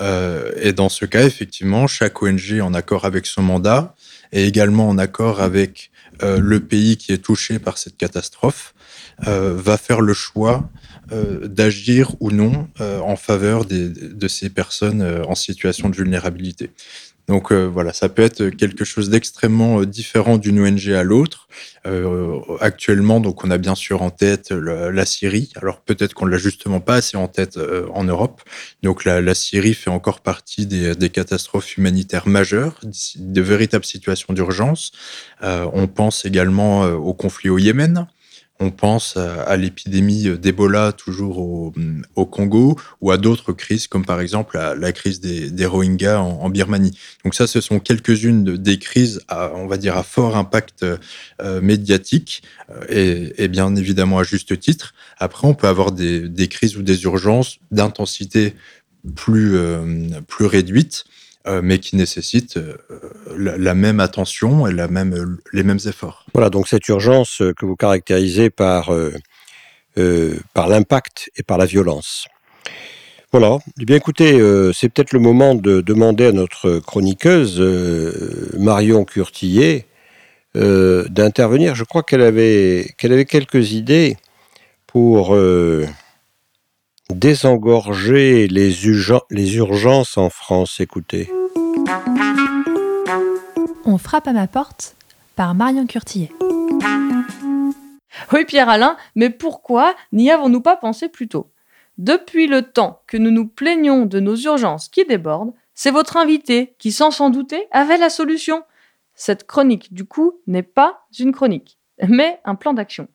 [0.00, 3.94] Euh, et dans ce cas, effectivement, chaque ONG en accord avec son mandat
[4.32, 5.90] et également en accord avec
[6.22, 8.74] euh, le pays qui est touché par cette catastrophe
[9.26, 10.68] euh, va faire le choix
[11.44, 16.72] d'agir ou non en faveur de ces personnes en situation de vulnérabilité.
[17.28, 21.46] Donc euh, voilà, ça peut être quelque chose d'extrêmement euh, différent d'une ONG à l'autre.
[21.86, 25.52] Euh, actuellement, donc on a bien sûr en tête la Syrie.
[25.56, 28.42] Alors peut-être qu'on l'a justement pas assez en tête euh, en Europe.
[28.82, 32.80] Donc la, Syrie fait encore partie des, des catastrophes humanitaires majeures,
[33.16, 34.92] de véritables situations d'urgence.
[35.42, 38.06] Euh, on pense également au conflit au Yémen.
[38.58, 44.56] On pense à, l'épidémie d'Ebola toujours au, Congo ou à d'autres crises comme par exemple
[44.56, 46.98] la, crise des, Rohingyas en, Birmanie.
[47.24, 50.84] Donc ça, ce sont quelques-unes de- des crises, on va dire, à fort impact
[51.42, 54.94] euh, médiatique euh, et, bien évidemment à juste titre.
[55.18, 58.54] Après, on peut avoir des, crises ou des urgences d'intensité
[59.14, 61.04] plus, euh, plus réduite,
[61.48, 62.76] euh, mais qui nécessitent euh,
[63.36, 66.26] la, même attention et la même, les mêmes efforts.
[66.34, 68.90] Voilà, donc cette urgence euh, que vous caractérisez par,
[70.54, 72.26] par l'impact et par la violence.
[73.30, 73.58] Voilà.
[73.80, 74.40] Eh bien, écoutez,
[74.74, 77.60] c'est peut-être le moment de demander à notre chroniqueuse,
[78.58, 79.86] Marion Curtillet,
[80.54, 81.74] d'intervenir.
[81.74, 84.16] Je crois qu'elle avait, qu'elle avait quelques idées
[84.86, 85.36] pour
[87.10, 90.80] désengorger les, urgen- les urgences en France.
[90.80, 91.30] Écoutez.
[93.84, 94.96] On frappe à ma porte
[95.36, 96.30] par Marion Curtillet.
[98.32, 101.50] Oui, Pierre-Alain, mais pourquoi n'y avons-nous pas pensé plus tôt?
[101.98, 106.74] Depuis le temps que nous nous plaignons de nos urgences qui débordent, c'est votre invité
[106.78, 108.62] qui, sans s'en douter, avait la solution.
[109.14, 113.08] Cette chronique, du coup, n'est pas une chronique, mais un plan d'action.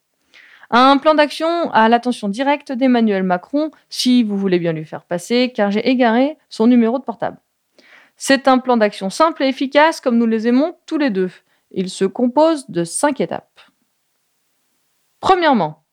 [0.73, 5.51] Un plan d'action à l'attention directe d'Emmanuel Macron, si vous voulez bien lui faire passer,
[5.53, 7.37] car j'ai égaré son numéro de portable.
[8.15, 11.29] C'est un plan d'action simple et efficace comme nous les aimons tous les deux.
[11.71, 13.59] Il se compose de cinq étapes.
[15.19, 15.83] Premièrement,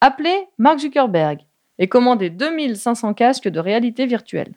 [0.00, 1.40] appelez Mark Zuckerberg
[1.78, 4.54] et commandez 2500 casques de réalité virtuelle.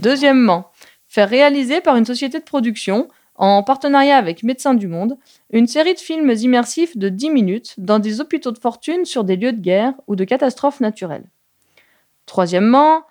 [0.00, 0.70] Deuxièmement,
[1.08, 3.08] faire réaliser par une société de production
[3.38, 5.16] en partenariat avec Médecins du Monde,
[5.50, 9.36] une série de films immersifs de 10 minutes dans des hôpitaux de fortune sur des
[9.36, 11.30] lieux de guerre ou de catastrophes naturelles.
[12.26, 13.04] Troisièmement,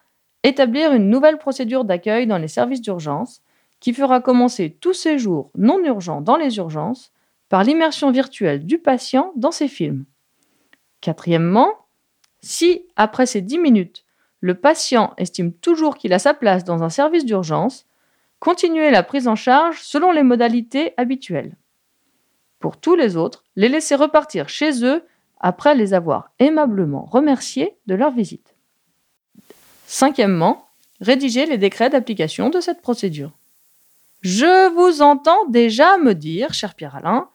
[0.43, 3.41] établir une nouvelle procédure d'accueil dans les services d'urgence
[3.79, 7.11] qui fera commencer tout séjour non urgent dans les urgences
[7.47, 10.05] par l'immersion virtuelle du patient dans ces films.
[10.99, 11.71] Quatrièmement,
[12.41, 14.05] si, après ces 10 minutes,
[14.41, 17.86] le patient estime toujours qu'il a sa place dans un service d'urgence,
[18.39, 21.55] continuer la prise en charge selon les modalités habituelles.
[22.59, 25.03] Pour tous les autres, les laisser repartir chez eux
[25.39, 28.55] après les avoir aimablement remerciés de leur visite.
[29.85, 30.67] Cinquièmement,
[30.99, 33.31] rédiger les décrets d'application de cette procédure.
[34.21, 37.29] Je vous entends déjà me dire, cher Pierre-Alain,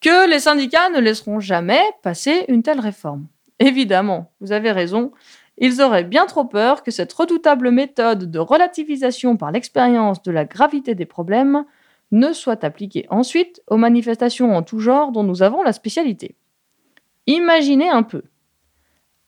[0.00, 3.26] que les syndicats ne laisseront jamais passer une telle réforme.
[3.58, 5.12] Évidemment, vous avez raison,
[5.60, 10.46] ils auraient bien trop peur que cette redoutable méthode de relativisation par l'expérience de la
[10.46, 11.66] gravité des problèmes
[12.12, 16.34] ne soit appliquée ensuite aux manifestations en tout genre dont nous avons la spécialité.
[17.26, 18.22] Imaginez un peu.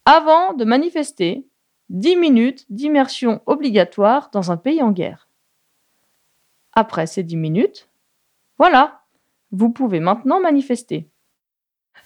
[0.06, 1.46] Avant de manifester,
[1.90, 5.28] 10 minutes d'immersion obligatoire dans un pays en guerre.
[6.72, 7.90] Après ces 10 minutes,
[8.58, 9.02] voilà,
[9.50, 11.10] vous pouvez maintenant manifester.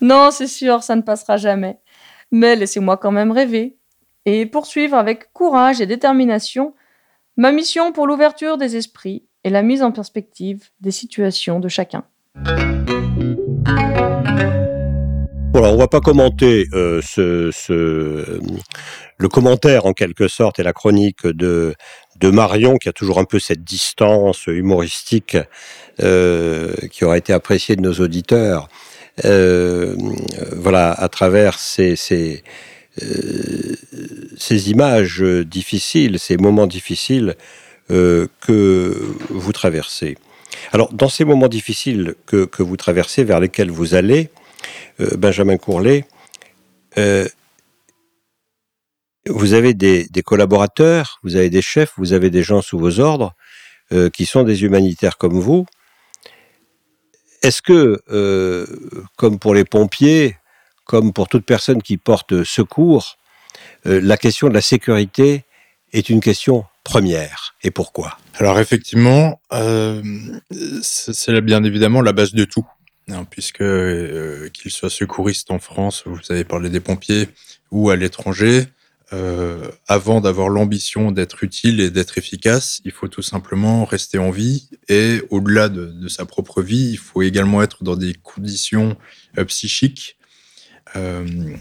[0.00, 1.78] Non, c'est sûr, ça ne passera jamais.
[2.32, 3.78] Mais laissez-moi quand même rêver
[4.26, 6.74] et poursuivre avec courage et détermination
[7.36, 12.04] ma mission pour l'ouverture des esprits et la mise en perspective des situations de chacun.
[15.52, 17.50] Voilà, on va pas commenter euh, ce,
[19.16, 21.74] le commentaire en quelque sorte et la chronique de,
[22.20, 25.38] de Marion qui a toujours un peu cette distance humoristique
[26.02, 28.68] euh, qui aura été appréciée de nos auditeurs.
[29.24, 29.96] Euh,
[30.54, 31.96] voilà, à travers ces,
[34.36, 37.36] ces images difficiles, ces moments difficiles
[37.90, 40.18] euh, que vous traversez.
[40.72, 44.30] Alors, dans ces moments difficiles que, que vous traversez, vers lesquels vous allez,
[45.00, 46.04] euh, Benjamin Courlet,
[46.98, 47.28] euh,
[49.28, 53.34] vous avez des, collaborateurs, vous avez des chefs, vous avez des gens sous vos ordres
[53.92, 55.66] euh, qui sont des humanitaires comme vous.
[57.42, 58.66] Est-ce que, euh,
[59.16, 60.36] comme pour les pompiers,
[60.86, 63.18] comme pour toute personne qui porte secours,
[63.86, 65.44] euh, la question de la sécurité
[65.92, 67.54] est une question première.
[67.62, 68.16] Et pourquoi?
[68.36, 70.02] Alors effectivement, euh,
[70.82, 72.66] c'est bien évidemment la base de tout.
[73.08, 77.28] Hein, puisque euh, qu'il soit secouriste en France, vous avez parlé des pompiers,
[77.70, 78.64] ou à l'étranger,
[79.12, 84.32] euh, avant d'avoir l'ambition d'être utile et d'être efficace, il faut tout simplement rester en
[84.32, 84.68] vie.
[84.88, 88.96] Et au-delà de, sa propre vie, il faut également être dans des conditions
[89.46, 90.16] psychiques
[90.96, 91.56] euh,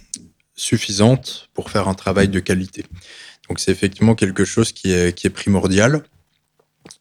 [0.56, 2.86] suffisantes pour faire un travail de qualité.
[3.50, 6.04] Donc c'est effectivement quelque chose qui est, primordial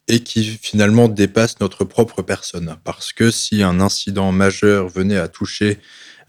[0.08, 2.76] et qui finalement dépasse notre propre personne.
[2.82, 5.78] Parce que si un incident majeur venait à toucher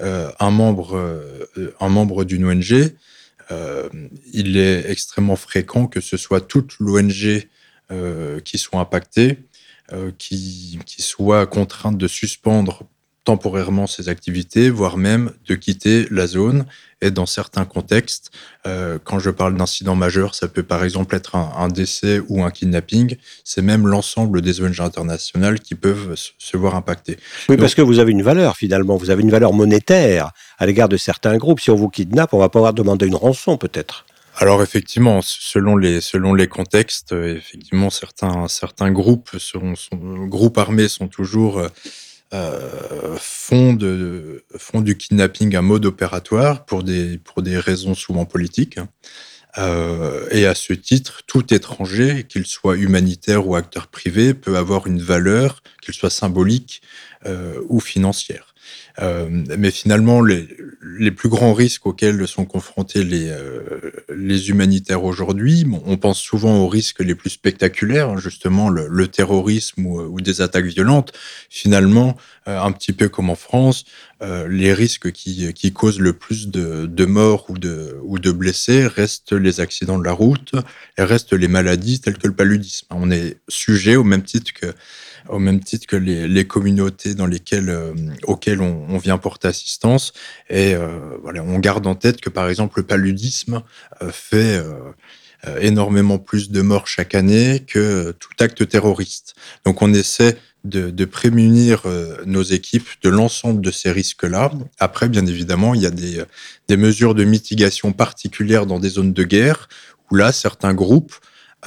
[0.01, 2.93] euh, un membre, euh, membre d'une ONG,
[4.33, 7.47] il est extrêmement fréquent que ce soit toute l'ONG
[8.43, 9.37] qui soit impactée,
[10.17, 12.87] qui soit contrainte de suspendre
[13.25, 16.65] temporairement ses activités, voire même de quitter la zone.
[17.01, 18.31] Et dans certains contextes,
[18.65, 22.43] euh, quand je parle d'incident majeur, ça peut par exemple être un, un décès ou
[22.43, 23.17] un kidnapping.
[23.43, 27.17] C'est même l'ensemble des ONG internationales qui peuvent se voir impactées.
[27.49, 30.65] Oui, Donc, parce que vous avez une valeur finalement, vous avez une valeur monétaire à
[30.65, 31.59] l'égard de certains groupes.
[31.59, 34.05] Si on vous kidnappe, on va pouvoir demander une rançon peut-être.
[34.37, 39.73] Alors effectivement, selon les selon les contextes, effectivement certains certains groupes sont,
[40.27, 41.61] groupes armés sont toujours
[42.35, 48.79] euh, font, du kidnapping un mode opératoire pour des, pour des raisons souvent politiques.
[49.57, 54.87] Euh, et à ce titre, tout étranger, qu'il soit humanitaire ou acteur privé, peut avoir
[54.87, 56.81] une valeur, qu'il soit symbolique
[57.25, 58.54] euh, ou financière.
[59.01, 60.47] Euh, mais finalement, les,
[61.11, 66.67] plus grands risques auxquels sont confrontés les, euh, les humanitaires aujourd'hui, on pense souvent aux
[66.67, 71.11] risques les plus spectaculaires, hein, justement le, terrorisme ou, ou, des attaques violentes.
[71.49, 72.15] Finalement,
[72.47, 73.85] euh, un petit peu comme en France,
[74.49, 78.87] les risques qui, qui, causent le plus de, de morts ou de, ou de, blessés
[78.87, 80.53] restent les accidents de la route
[80.97, 82.87] et restent les maladies telles que le paludisme.
[82.89, 84.73] On est sujet au même titre que
[85.29, 90.13] au même titre que les, communautés dans lesquelles, euh, auxquelles on, vient porter assistance.
[90.49, 93.61] Et euh, voilà, on garde en tête que par exemple le paludisme
[94.01, 94.61] euh, fait
[95.61, 99.35] énormément plus de morts chaque année que tout acte terroriste.
[99.63, 101.83] Donc on essaie de, prémunir
[102.25, 104.51] nos équipes de l'ensemble de ces risques-là.
[104.79, 109.23] Après, bien évidemment, il y a des, mesures de mitigation particulières dans des zones de
[109.23, 109.69] guerre
[110.09, 111.13] où là, certains groupes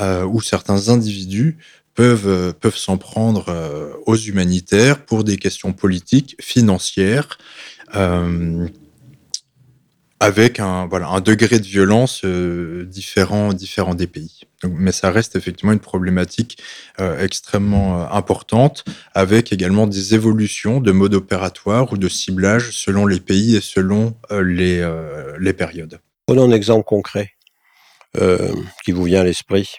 [0.00, 1.58] ou certains individus
[1.98, 7.38] peuvent, euh, peuvent s'en prendre euh, aux humanitaires pour des questions politiques, financières,
[7.96, 8.68] euh,
[10.20, 14.42] avec un, voilà, un degré de violence différent, différent des pays.
[14.64, 16.60] Mais ça reste effectivement une problématique
[16.98, 18.84] extrêmement importante,
[19.14, 24.16] avec également des évolutions de mode opératoire ou de ciblage selon les pays et selon
[24.32, 24.84] les,
[25.38, 26.00] les périodes.
[26.26, 27.34] Prenons un exemple concret
[28.84, 29.76] qui vous vient à l'esprit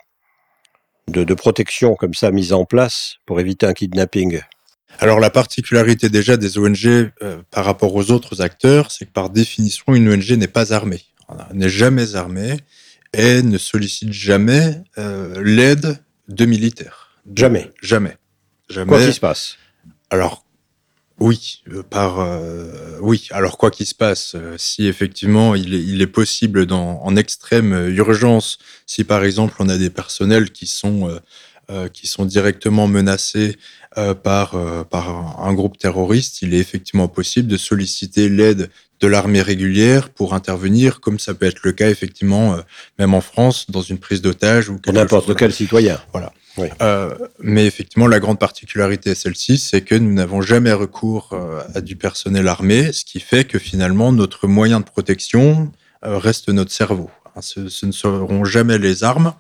[1.10, 4.42] de, de protection comme ça mise en place pour éviter un kidnapping.
[5.00, 7.12] Alors la particularité déjà des ONG euh,
[7.52, 11.04] par rapport aux autres acteurs, c'est que par définition, une ONG n'est pas armée,
[11.54, 12.58] n'est jamais armée
[13.14, 17.12] et ne sollicite jamais euh, l'aide de militaires.
[17.36, 17.72] Jamais.
[17.82, 18.18] Jamais.
[18.70, 18.90] Jamais.
[18.90, 19.58] Quoi qu'il se passe.
[20.10, 20.44] Alors,
[21.20, 23.28] oui, euh, par euh, oui.
[23.32, 27.16] Alors quoi qu'il se passe, euh, si effectivement il est, il est possible dans, en
[27.16, 31.10] extrême euh, urgence, si par exemple on a des personnels qui sont
[31.72, 33.56] euh, qui sont directement menacés
[33.96, 39.08] euh, par euh, par un, groupe terroriste, il est effectivement possible de solliciter l'aide de
[39.08, 42.62] l'armée régulière pour intervenir, comme ça peut être le cas effectivement, euh,
[42.98, 46.02] même en France, dans une prise d'otage ou Pour n'importe quel citoyen.
[46.82, 51.62] Euh, mais effectivement, la grande particularité est celle-ci, c'est que nous n'avons jamais recours euh,
[51.74, 55.72] à du personnel armé, ce qui fait que finalement, notre moyen de protection
[56.06, 57.10] euh, reste notre cerveau.
[57.36, 59.34] Hein, Ce, ce ne seront jamais les armes,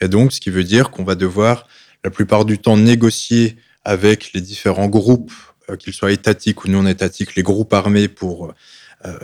[0.00, 1.66] et donc ce qui veut dire qu'on va devoir
[2.04, 5.32] la plupart du temps négocier avec les différents groupes,
[5.78, 8.52] qu'ils soient étatiques ou non étatiques, les groupes armés pour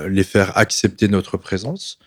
[0.08, 1.98] les faire accepter notre présence,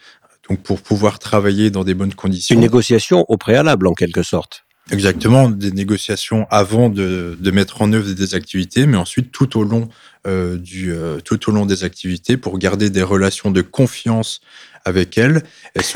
[0.49, 2.55] donc pour pouvoir travailler dans des bonnes conditions.
[2.55, 4.65] une négociation au préalable en quelque sorte.
[4.91, 9.63] Exactement, des négociations avant de, de mettre en œuvre des activités, mais ensuite tout au
[9.63, 9.89] long
[10.27, 14.41] euh, euh, tout au long des activités pour garder des relations de confiance
[14.85, 15.43] avec elles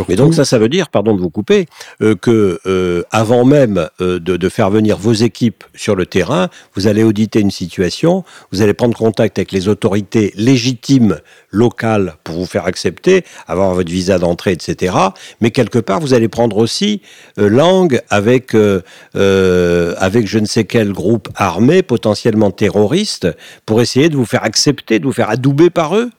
[0.09, 1.65] et donc ça, ça veut dire, pardon de vous couper,
[2.01, 6.88] euh, que euh, avant même de, de faire venir vos équipes sur le terrain, vous
[6.88, 11.19] allez auditer une situation, vous allez prendre contact avec les autorités légitimes
[11.49, 14.95] locales pour vous faire accepter, avoir votre visa d'entrée, etc.
[15.41, 17.01] Mais quelque part, vous allez prendre aussi
[17.38, 23.28] langue avec avec je ne sais quel groupe armé potentiellement terroriste
[23.65, 26.09] pour essayer de vous faire accepter, de vous faire adouber par eux?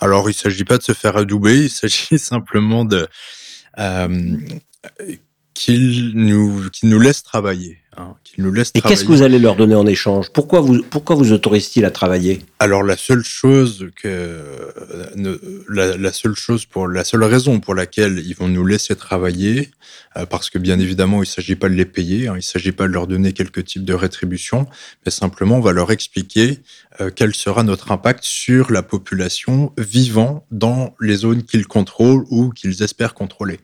[0.00, 3.08] Alors, il s'agit pas de se faire adouber, il s'agit simplement de
[3.78, 4.36] euh,
[5.54, 8.82] qu'ils nous qu'ils nous laissent travailler, hein, nous Et travailler.
[8.82, 10.30] qu'est-ce que vous allez leur donner en échange?
[10.32, 12.42] Pourquoi vous, pourquoi vous autorise-t-il à travailler?
[12.58, 14.42] Alors la seule chose que
[15.14, 15.38] ne-
[15.68, 19.70] la, la seule chose pour la seule raison pour laquelle ils vont nous laisser travailler,
[20.16, 22.86] euh, parce que bien évidemment il s'agit pas de les payer, hein, il s'agit pas
[22.86, 24.66] de leur donner quelque type de rétribution,
[25.04, 26.60] mais simplement on va leur expliquer
[27.00, 32.50] euh, quel sera notre impact sur la population vivant dans les zones qu'ils contrôlent ou
[32.50, 33.60] qu'ils espèrent contrôler.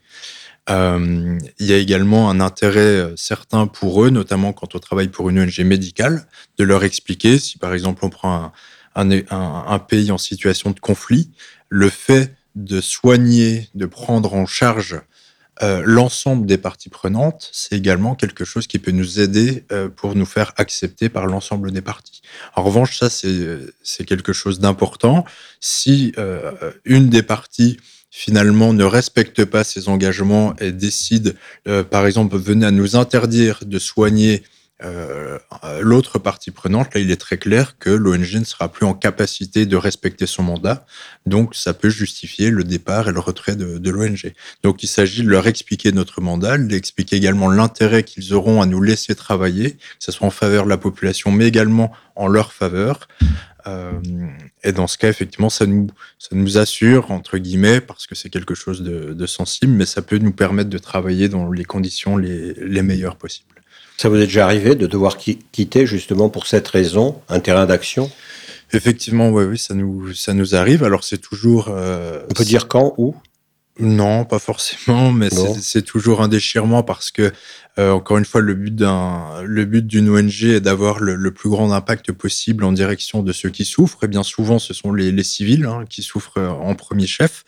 [0.69, 5.09] Euh, il y a également un intérêt euh, certain pour eux, notamment quand on travaille
[5.09, 6.25] pour une ONG médicale,
[6.57, 8.53] de leur expliquer si par exemple on prend
[8.95, 11.31] un, pays en situation de conflit,
[11.67, 15.01] le fait de soigner, de prendre en charge
[15.61, 20.25] euh, l'ensemble des parties prenantes, c'est également quelque chose qui peut nous aider pour nous
[20.25, 22.21] faire accepter par l'ensemble des parties.
[22.55, 25.25] En revanche, ça c'est quelque chose d'important.
[25.59, 26.13] Si
[26.85, 27.79] une des parties
[28.15, 31.35] finalement ne respecte pas ses engagements et décide,
[31.67, 34.43] euh, par exemple, venait à nous interdire de soigner
[34.83, 35.39] euh,
[35.81, 39.65] l'autre partie prenante, là, il est très clair que l'ONG ne sera plus en capacité
[39.65, 40.85] de respecter son mandat.
[41.25, 44.33] Donc, ça peut justifier le départ et le retrait de, de l'ONG.
[44.61, 48.81] Donc, il s'agit de leur expliquer notre mandat, d'expliquer également l'intérêt qu'ils auront à nous
[48.81, 53.07] laisser travailler, que ce soit en faveur de la population, mais également en leur faveur.
[53.67, 53.91] Euh,
[54.63, 55.87] et dans ce cas, effectivement, ça nous,
[56.19, 60.01] ça nous assure, entre guillemets, parce que c'est quelque chose de, de sensible, mais ça
[60.01, 63.47] peut nous permettre de travailler dans les conditions les, les meilleures possibles.
[63.97, 67.65] Ça vous est déjà arrivé de devoir qui- quitter justement pour cette raison un terrain
[67.65, 68.11] d'action?
[68.73, 70.83] Effectivement, oui, oui, ça nous, ça nous arrive.
[70.83, 71.67] Alors, c'est toujours.
[71.69, 73.15] euh, On peut dire quand, où?
[73.79, 75.29] Non, pas forcément, mais
[75.61, 77.31] c'est- toujours un déchirement parce que,
[77.79, 81.31] euh, encore une fois, le but d'un, le but d'une ONG est d'avoir le, le
[81.31, 84.03] plus grand impact possible en direction de ceux qui souffrent.
[84.03, 87.43] Et bien souvent, ce sont les, les civils hein, qui souffrent euh, en premier chef.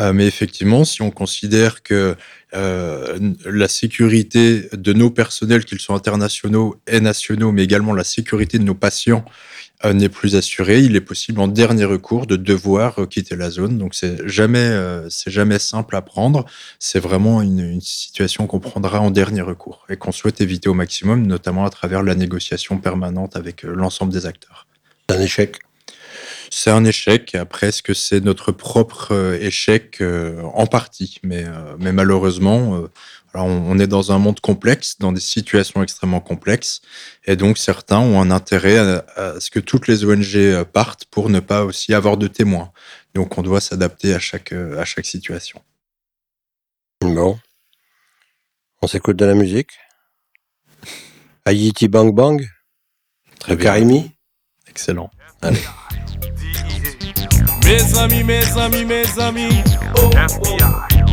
[0.00, 2.16] Euh, mais effectivement, si on considère que
[2.54, 8.58] euh, la sécurité de nos personnels, qu'ils soient internationaux et nationaux, mais également la sécurité
[8.58, 9.24] de nos patients
[9.92, 13.76] n'est plus assurée, il est possible en dernier recours de devoir euh, quitter la zone.
[13.76, 16.46] Donc c'est jamais, euh, c'est jamais simple à prendre.
[16.78, 20.74] C'est vraiment une, une situation qu'on prendra en dernier recours et qu'on souhaite éviter au
[20.74, 24.66] maximum, notamment à travers la négociation permanente avec euh, l'ensemble des acteurs.
[25.08, 25.58] C'est un échec?
[26.50, 27.34] C'est un échec.
[27.34, 31.18] Après, est-ce que c'est notre propre euh, échec euh, en partie?
[31.22, 32.90] Mais, euh, mais malheureusement, euh,
[33.34, 36.80] alors on, on est dans un monde complexe, dans des situations extrêmement complexes,
[37.24, 41.04] et donc certains ont un intérêt à, à ce que toutes les ONG euh, partent
[41.06, 42.70] pour ne pas aussi avoir de témoins.
[43.14, 45.60] Donc on doit s'adapter à chaque, euh, à chaque situation.
[47.00, 47.38] Bon.
[48.82, 49.70] On s'écoute de la musique.
[51.44, 52.46] Haïti Bang Bang,
[53.38, 54.12] Très de Karimi.
[54.68, 55.10] Excellent.
[57.64, 59.62] Mes amis, mes amis, mes amis.
[59.96, 60.10] Oh,
[60.44, 61.03] oh.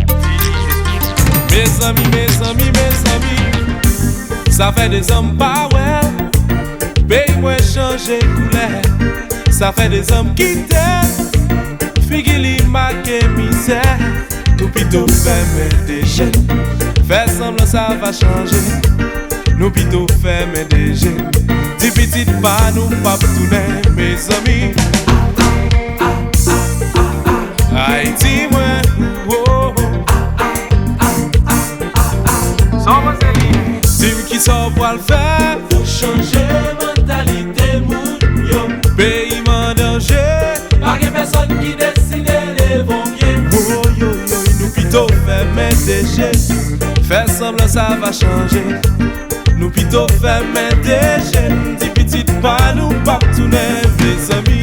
[1.51, 5.87] Mes ami, mes ami, mes ami Sa fe de zom pa we
[7.09, 8.67] Bey mwen chanje koule
[9.51, 10.85] Sa fe de zom kite
[12.07, 13.81] Figi li make mize
[14.55, 16.29] Nou pito fe men deje
[17.09, 18.63] Fe semblan sa va chanje
[19.59, 21.11] Nou pito fe men deje
[21.81, 23.63] Di pitit pa nou pap toune
[23.99, 24.59] Mes ami
[27.75, 29.50] Ay ti mwen
[34.41, 36.41] sa ou pral fè Fou chanje
[36.79, 38.17] mentalite moun
[38.49, 38.61] yo.
[38.97, 40.23] Peyi man danje
[40.81, 46.31] Pake peson ki desine le bonye Oh yo yo, nou pito fè men deje
[47.05, 48.63] Fè semblan sa va chanje.
[49.59, 51.43] Nou pito fè men deje
[51.81, 53.65] Di pitit pa nou pap toune
[53.99, 54.61] vle zami.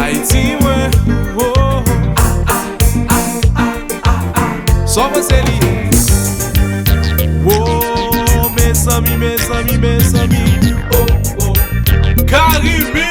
[0.00, 0.90] Haiti mwen
[1.36, 1.82] oh, oh, oh.
[4.88, 5.79] Sò mwen se li.
[8.80, 10.74] Mes amis, mes amis, mes amis.
[10.94, 11.06] Oh,
[11.42, 11.52] oh.
[12.24, 13.06] Caribe.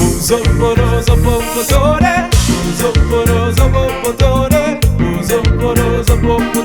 [0.00, 2.28] Uzoporo, zopopotore.
[2.70, 4.78] Uzoporo, zopopotore.
[5.20, 6.59] Uzoporo, zopopotore.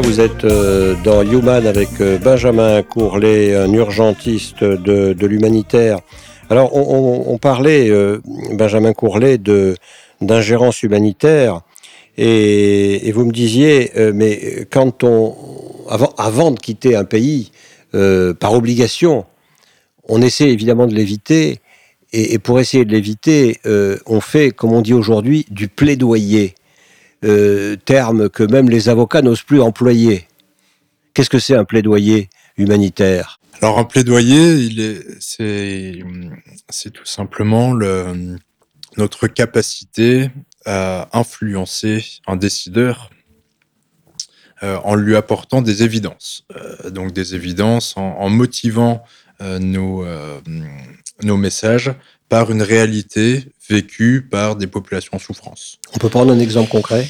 [0.00, 5.98] Vous êtes euh, dans Human avec euh, Benjamin Courlet, un urgentiste de, l'humanitaire.
[6.48, 8.20] Alors, on, parlait, euh,
[8.52, 9.76] Benjamin Courlet, de
[10.22, 11.60] d'ingérence humanitaire,
[12.16, 15.36] et, vous me disiez, mais quand on,
[16.16, 17.52] avant, de quitter un pays,
[17.92, 19.26] par obligation,
[20.08, 21.58] on essaie évidemment de l'éviter,
[22.12, 23.58] et, pour essayer de l'éviter,
[24.06, 26.54] on fait, comme on dit aujourd'hui, du plaidoyer
[27.24, 30.26] euh, terme que même les avocats n'osent plus employer.
[31.14, 33.38] Qu'est-ce que c'est un plaidoyer humanitaire?
[33.60, 34.68] Alors un plaidoyer,
[35.20, 36.02] c'est,
[36.92, 38.36] tout simplement le,
[38.96, 40.30] notre capacité
[40.66, 43.10] à influencer un décideur
[44.62, 46.44] euh, en lui apportant des évidences.
[46.56, 49.02] Euh, donc des évidences en, en motivant
[49.40, 50.04] euh, nos,
[51.22, 51.92] nos messages
[52.32, 55.78] par une réalité vécue par des populations en souffrance.
[55.94, 57.06] On peut prendre un exemple concret?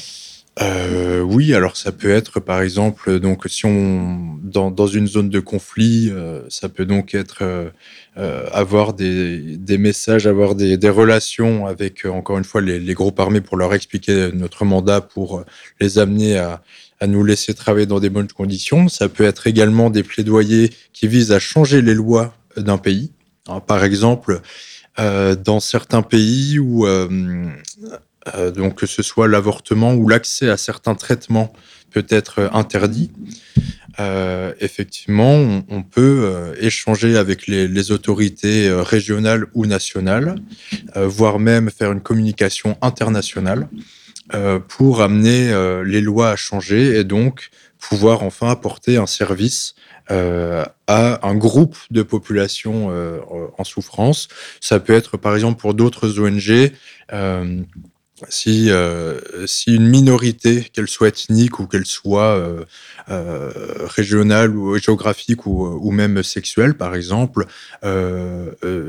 [0.61, 5.29] Euh, oui, alors ça peut être par exemple donc si on dans, dans une zone
[5.29, 10.89] de conflit, euh, ça peut donc être euh, avoir des, des messages, avoir des, des
[10.89, 15.45] relations avec encore une fois les, les groupes armés pour leur expliquer notre mandat, pour
[15.79, 16.61] les amener à,
[16.99, 18.89] à nous laisser travailler dans des bonnes conditions.
[18.89, 23.13] Ça peut être également des plaidoyers qui visent à changer les lois d'un pays.
[23.49, 24.41] Hein, par exemple,
[24.97, 27.07] dans certains pays où euh,
[28.35, 31.51] euh, donc que ce soit l'avortement ou l'accès à certains traitements
[31.91, 33.11] peut être euh, interdit.
[33.99, 40.35] Euh, effectivement, on, peut euh, échanger avec les, autorités euh, régionales ou nationales,
[40.95, 43.67] euh, voire même faire une communication internationale
[44.33, 49.75] euh, pour amener euh, les lois à changer et donc pouvoir enfin apporter un service
[50.11, 53.19] euh, à un groupe de population euh,
[53.57, 54.27] en souffrance.
[54.59, 56.71] Ça peut être par exemple pour d'autres ONG.
[57.13, 57.61] Euh,
[58.29, 58.69] si,
[59.45, 62.41] si une minorité, qu'elle soit ethnique ou qu'elle soit
[63.07, 67.47] régionale ou géographique ou, même sexuelle, par exemple,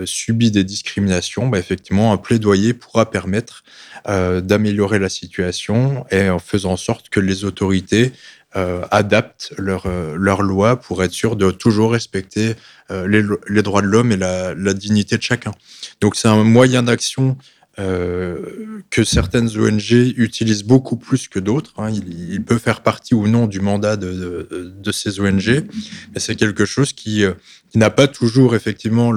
[0.05, 3.65] subit des discriminations, bah, effectivement, un plaidoyer pourra permettre
[4.07, 8.13] d'améliorer la situation et en faisant en sorte que les autorités
[8.55, 12.55] adaptent leurs euh, leurs lois pour être sûr de toujours respecter
[12.91, 13.09] euh,
[13.49, 15.53] les, droits de l'homme et la, dignité de chacun.
[16.01, 17.37] Donc c'est un moyen d'action
[17.79, 21.73] euh, que certaines ONG utilisent beaucoup plus que d'autres.
[21.79, 21.91] hein.
[21.91, 25.65] Il, peut faire partie ou non du mandat de, ces ONG,
[26.13, 27.33] mais c'est quelque chose qui, euh,
[27.75, 29.11] n'a pas toujours effectivement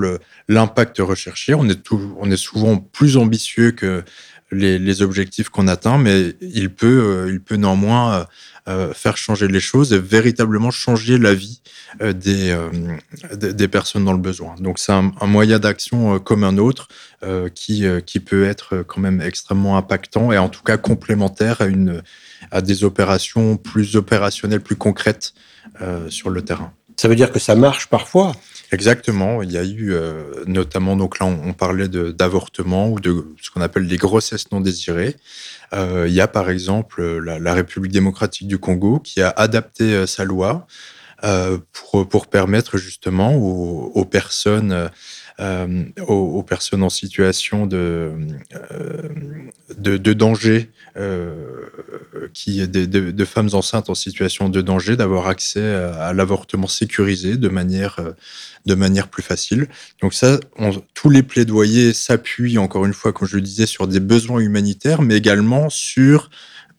[0.48, 1.54] l'impact recherché.
[1.54, 4.04] On est souvent plus ambitieux que
[4.52, 8.24] les, les objectifs qu'on atteint, mais il peut, euh, il peut néanmoins euh,
[8.70, 11.62] euh, faire changer les choses et véritablement changer la vie
[12.02, 12.56] des,
[13.34, 14.56] des personnes dans le besoin.
[14.60, 16.90] Donc c'est un, un moyen d'action comme un autre
[17.56, 22.04] qui, qui peut être quand même extrêmement impactant et en tout cas complémentaire à, une,
[22.52, 25.34] à des opérations plus opérationnelles, plus concrètes
[26.10, 26.74] sur le terrain.
[26.98, 28.34] Ça veut dire que ça marche parfois.
[28.72, 29.42] Exactement.
[29.42, 33.62] Il y a eu euh, notamment, donc là, on, parlait d'avortement ou de ce qu'on
[33.62, 35.16] appelle les grossesses non désirées.
[35.74, 40.06] Euh, il y a par exemple la, République démocratique du Congo qui a adapté euh,
[40.06, 40.68] sa loi
[41.72, 44.92] pour, pour permettre justement aux personnes
[45.40, 48.12] euh, aux, personnes en situation de,
[48.72, 49.10] euh,
[49.78, 51.34] de, danger, euh,
[52.34, 58.00] qui, de, femmes enceintes en situation de danger, d'avoir accès à, l'avortement sécurisé de manière,
[58.66, 59.68] de manière plus facile.
[60.02, 63.88] Donc ça, on- tous les plaidoyers s'appuient, encore une fois, comme je le disais, sur
[63.88, 66.32] des besoins humanitaires, mais également sur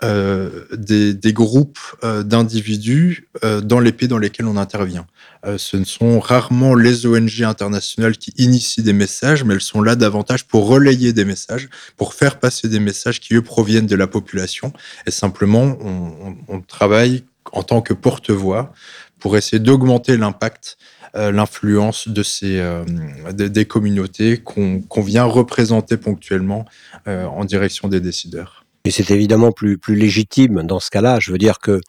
[0.03, 5.07] des, des groupes euh, d'individus euh, dans les pays dans lesquels on intervient.
[5.47, 9.83] Euh, ce ne sont rarement les ONG internationales qui initient des messages, mais elles sont
[9.83, 13.97] là davantage pour relayer des messages, pour faire passer des messages qui, eux, proviennent de
[13.97, 14.73] la population.
[15.07, 18.73] Et simplement, on, on- on travaille en tant que porte-voix
[19.19, 20.77] pour essayer d'augmenter l'impact,
[21.17, 22.85] euh, l'influence de ces, euh,
[23.33, 26.67] des, communautés qu'on qu'on vient représenter ponctuellement
[27.09, 28.65] euh, en direction des décideurs.
[28.85, 31.19] Et c'est évidemment plus, plus légitime dans ce cas-là.
[31.21, 31.81] Je veux dire que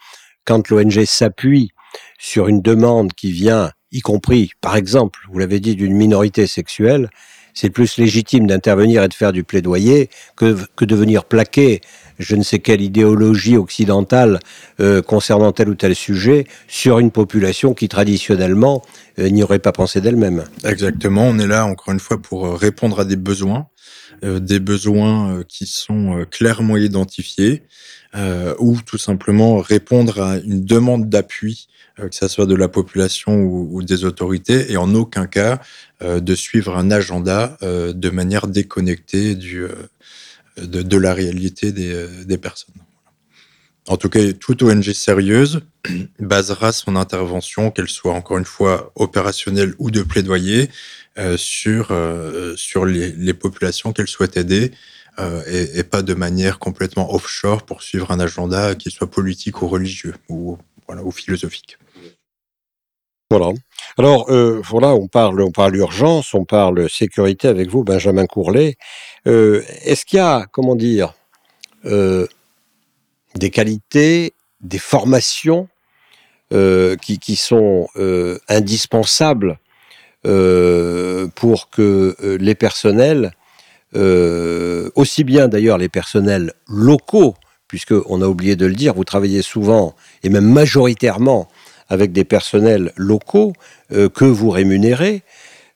[0.46, 1.72] quand l'ONG s'appuie
[2.18, 7.10] sur une demande qui vient, y compris, par exemple, vous l'avez dit, d'une minorité sexuelle,
[7.54, 11.82] c'est plus légitime d'intervenir et de faire du plaidoyer que, que de venir plaquer
[12.20, 14.40] je ne sais quelle idéologie occidentale
[14.80, 18.84] euh, concernant tel ou tel sujet sur une population qui traditionnellement
[19.18, 20.44] euh, n'y aurait pas pensé d'elle-même.
[20.66, 23.68] Exactement, on est là encore une fois pour répondre à des besoins,
[24.22, 27.64] des besoins euh, qui sont euh, clairement identifiés,
[28.16, 31.68] euh, ou tout simplement répondre à une demande d'appui,
[32.00, 35.62] euh, que ce soit de la population ou, des autorités, et en aucun cas
[36.02, 39.74] euh, de suivre un agenda euh, de manière déconnectée du, euh,
[40.58, 42.76] de, de la réalité des, euh, des personnes.
[43.90, 45.62] En tout cas, toute ONG sérieuse
[46.20, 50.70] basera son intervention, qu'elle soit encore une fois opérationnelle ou de plaidoyer, euh,
[51.38, 54.72] sur, euh, sur les, populations qu'elle souhaite aider
[55.20, 55.42] euh,
[55.76, 60.16] et, pas de manière complètement offshore pour suivre un agenda qui soit politique ou religieux
[60.30, 60.58] ou,
[60.88, 61.78] voilà, ou philosophique.
[63.30, 63.52] Voilà.
[63.98, 68.76] Alors euh, voilà, on parle, on parle urgence, on parle sécurité avec vous, Benjamin Courlet.
[69.28, 71.14] Euh, Est-ce qu'il y a, comment dire,
[71.86, 72.28] euh,
[73.36, 75.68] des qualités, des formations
[76.54, 79.60] euh, qui, qui sont euh, indispensables
[80.26, 83.32] euh, pour que euh, les personnels,
[83.96, 87.36] euh, aussi bien d'ailleurs les personnels locaux,
[87.68, 91.48] puisque on a oublié de le dire, vous travaillez souvent et même majoritairement
[91.88, 93.54] avec des personnels locaux
[93.90, 95.24] que vous rémunérez,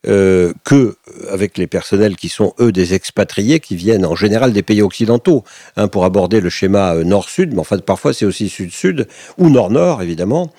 [0.05, 0.97] euh, que
[1.31, 5.45] avec les personnels qui sont eux des expatriés qui viennent en général des pays occidentaux
[5.77, 10.01] hein, pour aborder le schéma nord-sud, mais en fait parfois c'est aussi sud-sud ou nord-nord
[10.01, 10.51] évidemment.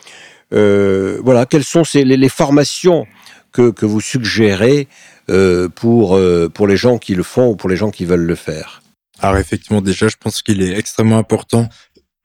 [0.51, 3.07] Voilà, quelles sont ces, les formations
[3.55, 4.89] que, vous suggérez
[5.31, 8.27] euh, pour, euh, pour les gens qui le font ou pour les gens qui veulent
[8.27, 8.83] le faire.
[9.21, 11.69] Alors effectivement, déjà, je pense qu'il est extrêmement important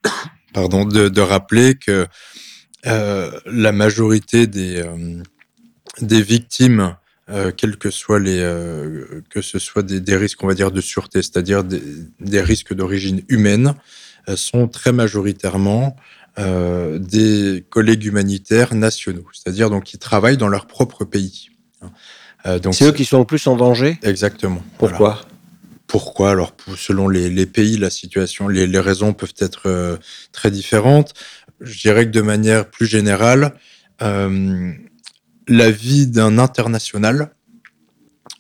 [0.54, 2.08] pardon, de, rappeler que
[2.88, 4.84] euh, la majorité des,
[6.02, 6.96] des victimes,
[7.28, 8.42] que soient les,
[9.30, 13.76] que ce soit des, risques, on va dire, de sûreté, c'est-à-dire des, risques d'origine humaine,
[14.36, 15.96] sont très majoritairement
[16.40, 21.50] euh, des collègues humanitaires nationaux, c'est-à-dire donc qui travaillent dans leur propre pays.
[22.46, 24.00] Euh, donc C'est eux qui sont le plus en danger?
[24.04, 24.64] Exactement.
[24.80, 24.98] Voilà.
[24.98, 25.22] Pourquoi?
[25.88, 26.32] Pourquoi?
[26.32, 29.98] Alors, selon les, les pays, la situation, les, les raisons peuvent être euh,
[30.32, 31.14] très différentes.
[31.60, 33.54] Je dirais que de manière plus générale,
[34.00, 37.32] la vie d'un international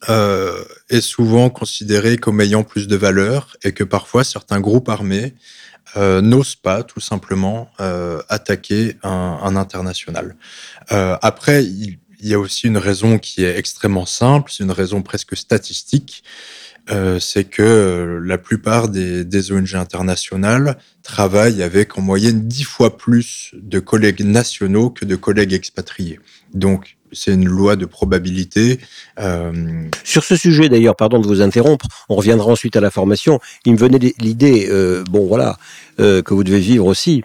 [0.08, 5.34] est souvent considérée comme ayant plus de valeur et que parfois certains groupes armés
[5.98, 10.36] euh, n'osent pas tout simplement euh, attaquer un, international.
[10.92, 15.02] Euh, après, il, y a aussi une raison qui est extrêmement simple, c'est une raison
[15.02, 16.24] presque statistique,
[17.20, 23.52] c'est que la plupart des, des ONG internationales travaillent avec en moyenne dix fois plus
[23.54, 26.20] de collègues nationaux que de collègues expatriés.
[26.56, 28.80] Donc, c'est une loi de probabilité.
[29.20, 29.51] Euh,
[30.03, 33.39] Sur ce sujet, d'ailleurs, pardon de vous interrompre, on reviendra ensuite à la formation.
[33.66, 35.57] Il me venait l'idée, euh, bon voilà,
[35.99, 37.24] euh, que vous devez vivre aussi.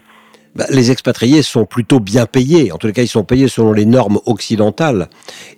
[0.55, 2.71] Bah, les expatriés sont plutôt bien payés.
[2.71, 5.09] En tous les cas, ils sont payés selon les normes occidentales.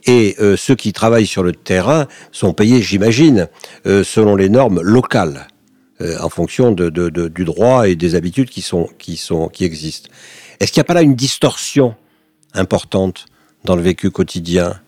[0.08, 3.48] Et ceux qui travaillent sur le terrain sont payés, j'imagine,
[3.86, 5.48] selon les normes locales.
[6.20, 8.66] en fonction du droit et des habitudes qui
[9.60, 10.10] existent.
[10.60, 11.94] Est-ce qu'il n'y a pas là une distorsion
[12.56, 13.28] importante?
[13.68, 14.80] Dans le vécu quotidien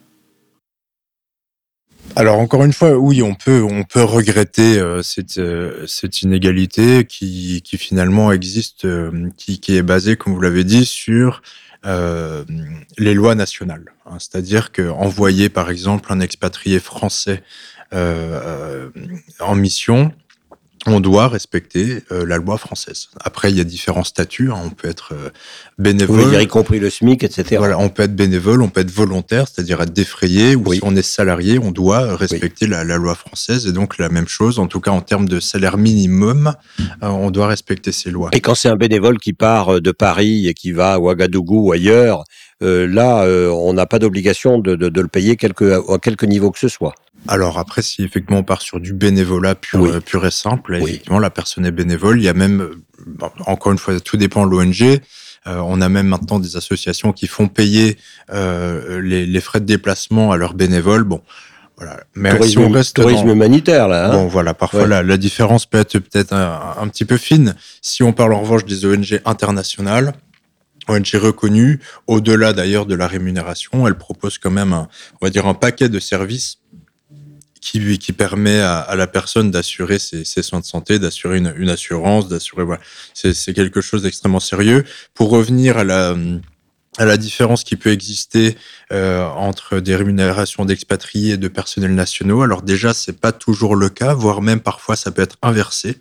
[2.15, 7.05] Alors encore une fois, oui, on peut on peut regretter euh, cette euh, cette inégalité
[7.05, 11.41] qui qui finalement existe, euh, qui qui est basée, comme vous l'avez dit, sur
[12.97, 13.93] les lois nationales.
[14.05, 14.17] hein.
[14.19, 17.41] C'est-à-dire que envoyer par exemple un expatrié français
[17.93, 20.11] en mission,
[20.87, 23.09] on doit respecter euh, la loi française.
[23.19, 24.49] Après, il y a différents statuts.
[24.51, 24.61] hein.
[24.65, 25.29] On peut être euh,
[25.77, 26.29] bénévole.
[26.29, 27.57] dire y compris le SMIC, etc.
[27.57, 30.77] Voilà, on peut être bénévole, on peut être volontaire, c'est-à-dire être défrayé, ou Oui.
[30.77, 33.67] si on est salarié, on doit respecter la, la loi française.
[33.67, 36.53] Et donc la même chose, en tout cas en termes de salaire minimum,
[37.03, 38.29] euh, on doit respecter ces lois.
[38.33, 41.71] Et quand c'est un bénévole qui part de Paris et qui va à Ouagadougou ou
[41.73, 42.23] ailleurs,
[42.61, 46.59] là, on n'a pas d'obligation de, de- de le payer quelque, à quelque niveau que
[46.59, 46.93] ce soit.
[47.27, 49.89] Alors après, si effectivement on part sur du bénévolat pur, Oui.
[49.93, 50.89] euh, pur et simple, Oui.
[50.89, 52.19] effectivement la personne est bénévole.
[52.19, 54.99] Il y a même, euh, encore une fois, tout dépend de l'ONG.
[55.47, 57.97] Euh, on a même maintenant des associations qui font payer
[58.33, 61.03] euh, les, les frais de déplacement à leurs bénévoles.
[61.03, 61.21] Bon,
[61.77, 62.01] voilà.
[62.15, 64.07] Mais si on reste tourisme dans- humanitaire, là.
[64.09, 64.11] hein.
[64.11, 64.87] Bon, voilà, parfois Ouais.
[64.87, 67.55] la, la différence peut être peut-être un, un petit peu fine.
[67.81, 70.13] Si on parle en revanche des ONG internationales,
[70.87, 74.87] ONG reconnues, au-delà d'ailleurs de la rémunération, elles proposent quand même, un,
[75.21, 76.58] on va dire, un paquet de services
[77.61, 82.63] qui, qui permet à, la personne d'assurer ses, soins de santé, d'assurer une, assurance, d'assurer,
[82.63, 82.81] voilà.
[83.13, 84.85] C'est quelque chose d'extrêmement sérieux.
[85.13, 88.57] Pour revenir à la, différence qui peut exister
[88.91, 92.41] euh, entre des rémunérations d'expatriés et de personnels nationaux.
[92.41, 95.97] Alors déjà, c'est pas toujours le cas, voire même parfois ça peut être inversé,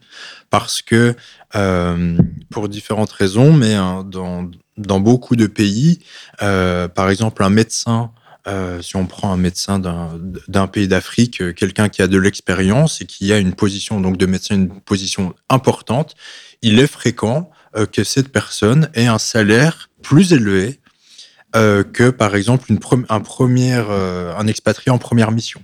[0.50, 1.14] parce que
[1.54, 2.18] euh,
[2.50, 6.00] pour différentes raisons, mais hein, dans, dans beaucoup de pays,
[6.42, 8.12] euh, par exemple un médecin.
[8.48, 13.02] Euh, si on prend un médecin d'un pays d'Afrique, euh, quelqu'un qui a de l'expérience
[13.02, 16.14] et qui a une position donc de médecin, une position importante,
[16.62, 20.80] il est fréquent euh, que cette personne ait un salaire plus élevé
[21.54, 22.78] que par exemple une
[23.08, 25.60] un expatrié en première mission.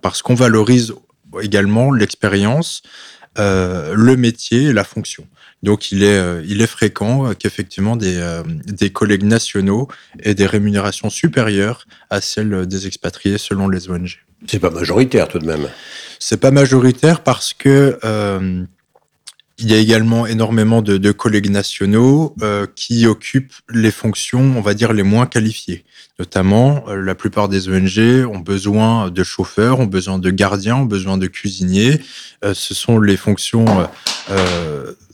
[0.00, 0.94] Parce qu'on valorise
[1.42, 2.82] également l'expérience,
[3.38, 5.26] euh, le métier et la fonction.
[5.62, 9.88] Donc il est euh, il est fréquent euh, qu'effectivement des euh, des collègues nationaux
[10.22, 14.20] aient des rémunérations supérieures à celles des expatriés selon les ONG.
[14.46, 15.68] C'est pas majoritaire tout de même.
[16.20, 18.64] C'est pas majoritaire parce que euh,
[19.58, 24.74] il y a également énormément de, collègues nationaux euh, qui occupent les fonctions, on va
[24.74, 25.84] dire, les moins qualifiées.
[26.18, 30.84] Notamment, euh, la plupart des ONG ont besoin de chauffeurs, ont besoin de gardiens, ont
[30.84, 32.00] besoin de cuisiniers.
[32.44, 33.66] Euh, ce sont les fonctions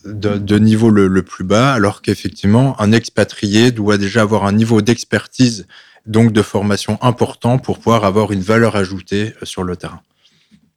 [0.05, 4.81] de, niveau le, le plus bas, alors qu'effectivement, un expatrié doit déjà avoir un niveau
[4.81, 5.65] d'expertise,
[6.05, 10.01] donc de formation important pour pouvoir avoir une valeur ajoutée sur le terrain.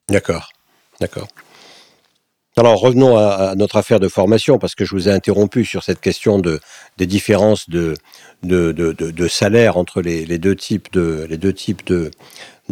[0.09, 0.53] D'accord,
[1.01, 1.29] d'accord.
[2.59, 6.01] Alors revenons à, notre affaire de formation, parce que je vous ai interrompu sur cette
[6.01, 6.59] question de,
[6.97, 7.95] des différences de,
[8.43, 12.11] de, salaire entre les, deux types de, les deux types de,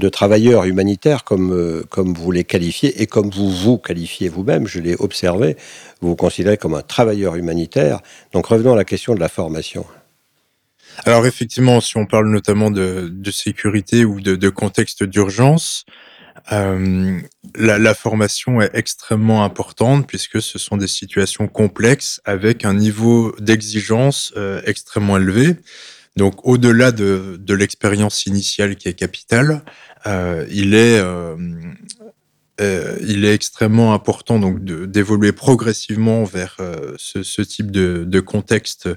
[0.09, 4.81] travailleurs humanitaires, comme, euh, comme vous les qualifiez et comme vous vous qualifiez vous-même, je
[4.81, 5.57] l'ai observé,
[6.01, 8.01] vous vous considérez comme un travailleur humanitaire.
[8.33, 9.87] Donc revenons à la question de la formation.
[11.05, 15.85] Alors effectivement, si on parle notamment de, sécurité ou de contexte d'urgence,
[16.53, 17.21] euh,
[17.57, 23.35] la, la formation est extrêmement importante puisque ce sont des situations complexes avec un niveau
[23.41, 25.57] d'exigence euh, extrêmement élevé.
[26.17, 29.63] Donc au-delà de, de l'expérience initiale qui est capitale,
[30.07, 31.03] euh, il est
[32.61, 38.89] euh, il est extrêmement important donc d'évoluer progressivement vers euh, ce, type de, contexte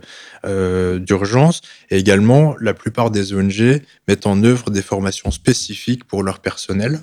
[0.46, 1.62] euh, d'urgence.
[1.90, 7.02] Et également, la plupart des ONG mettent en œuvre des formations spécifiques pour leur personnel,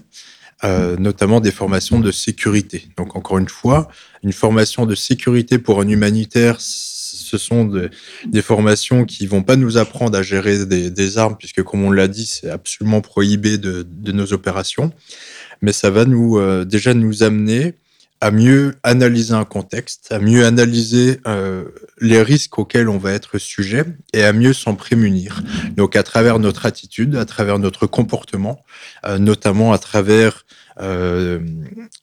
[0.99, 2.89] notamment des formations de sécurité.
[2.97, 3.89] Donc encore une fois,
[4.23, 7.91] une formation de sécurité pour un humanitaire, ce sont de-
[8.27, 12.09] des formations qui vont pas nous apprendre à gérer des, armes, puisque comme on l'a
[12.09, 14.93] dit, c'est absolument prohibé de nos opérations.
[15.63, 17.75] Mais ça va nous euh, déjà nous amener
[18.23, 21.65] à mieux analyser un contexte, à mieux analyser euh,
[22.01, 23.85] les risques auxquels on va être sujet
[24.15, 25.43] et à mieux s'en prémunir.
[25.77, 28.65] Donc à travers notre attitude, à travers notre comportement,
[29.07, 30.47] euh, notamment à travers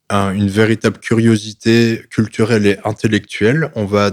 [0.09, 4.11] un- une véritable curiosité culturelle et intellectuelle, on va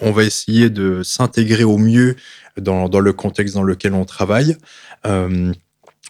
[0.00, 2.14] on va essayer de s'intégrer au mieux
[2.56, 4.56] dans le contexte dans lequel on travaille.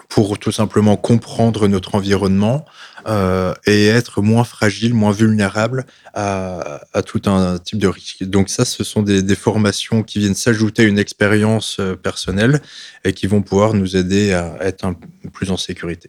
[0.09, 2.64] Pour tout simplement comprendre notre environnement
[3.06, 5.84] euh, et être moins fragile, moins vulnérable
[6.14, 8.24] à, tout un type de risque.
[8.24, 12.61] Donc ça, ce sont des, formations qui viennent s'ajouter à une expérience euh, personnelle
[13.04, 14.94] et qui vont pouvoir nous aider à être
[15.32, 16.09] plus en sécurité.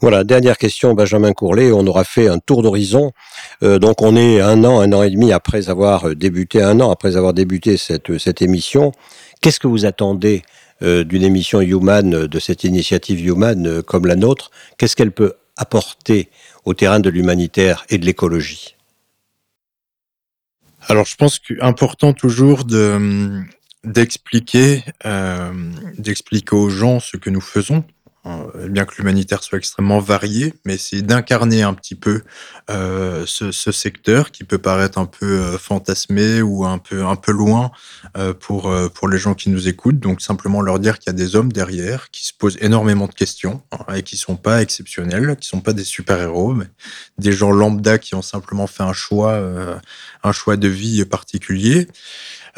[0.00, 1.72] Voilà, dernière question, Benjamin Courlet.
[1.72, 3.12] On aura fait un tour d'horizon.
[3.62, 6.90] Euh, donc, on est un an, un an et demi après avoir débuté, un an
[6.90, 8.92] après avoir débuté cette, émission.
[9.40, 10.42] Qu'est-ce que vous attendez
[10.82, 16.28] d'une émission Human, de cette initiative Human euh, comme la nôtre Qu'est-ce qu'elle peut apporter
[16.64, 18.76] au terrain de l'humanitaire et de l'écologie?
[20.88, 23.42] Alors, je pense qu'important toujours de
[23.84, 25.52] d'expliquer euh,
[25.96, 27.84] d'expliquer aux gens ce que nous faisons.
[27.84, 27.95] euh,
[28.68, 32.22] bien que l'humanitaire soit extrêmement varié, mais c'est d'incarner un petit peu
[32.70, 37.32] euh, ce, secteur qui peut paraître un peu euh, fantasmé ou un peu un peu
[37.32, 37.70] loin
[38.16, 39.98] euh, pour pour les gens qui nous écoutent.
[39.98, 43.14] Donc simplement leur dire qu'il y a des hommes derrière qui se posent énormément de
[43.14, 46.66] questions hein, et qui sont pas exceptionnels, qui sont pas des super héros, mais
[47.18, 49.40] des gens lambda qui ont simplement fait un choix
[50.22, 51.88] un choix de vie particulier.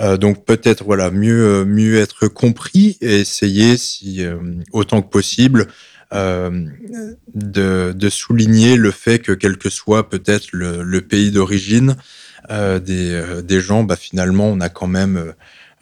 [0.00, 4.36] Euh, donc peut-être voilà mieux mieux être compris et essayer si euh,
[4.72, 5.66] autant que possible
[6.12, 6.66] euh,
[7.34, 11.96] de, de, souligner le fait que quel que soit peut-être le, pays d'origine
[12.48, 15.34] des, des gens, bah, finalement on a quand même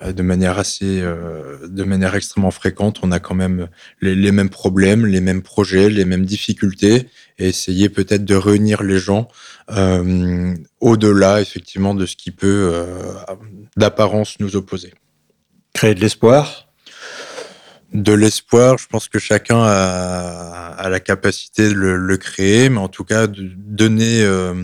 [0.05, 3.69] de manière assez, de manière extrêmement fréquente, on a quand même
[4.01, 8.83] les, les, mêmes problèmes, les mêmes projets, les mêmes difficultés, et essayer peut-être de réunir
[8.83, 9.29] les gens
[9.71, 13.15] euh, au-delà effectivement de ce qui peut euh,
[13.77, 14.95] d'apparence nous opposer.
[15.73, 16.69] Créer de l'espoir?
[17.93, 22.79] De l'espoir, je pense que chacun a, a la capacité de le, le, créer, mais
[22.79, 24.55] en tout cas de donner, euh,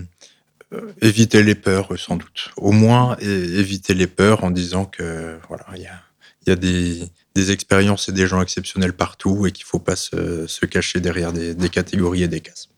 [1.01, 2.51] éviter les peurs sans doute.
[2.57, 6.01] Au moins éviter les peurs en disant que voilà, il y a,
[6.47, 9.97] y a des, des expériences et des gens exceptionnels partout et qu'il ne faut pas
[9.97, 12.69] se, se, cacher derrière des, des catégories et des cases.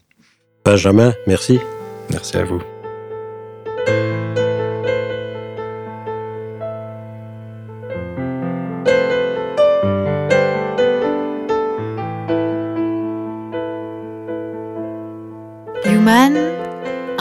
[0.64, 1.58] Benjamin, merci.
[2.10, 2.62] Merci à vous.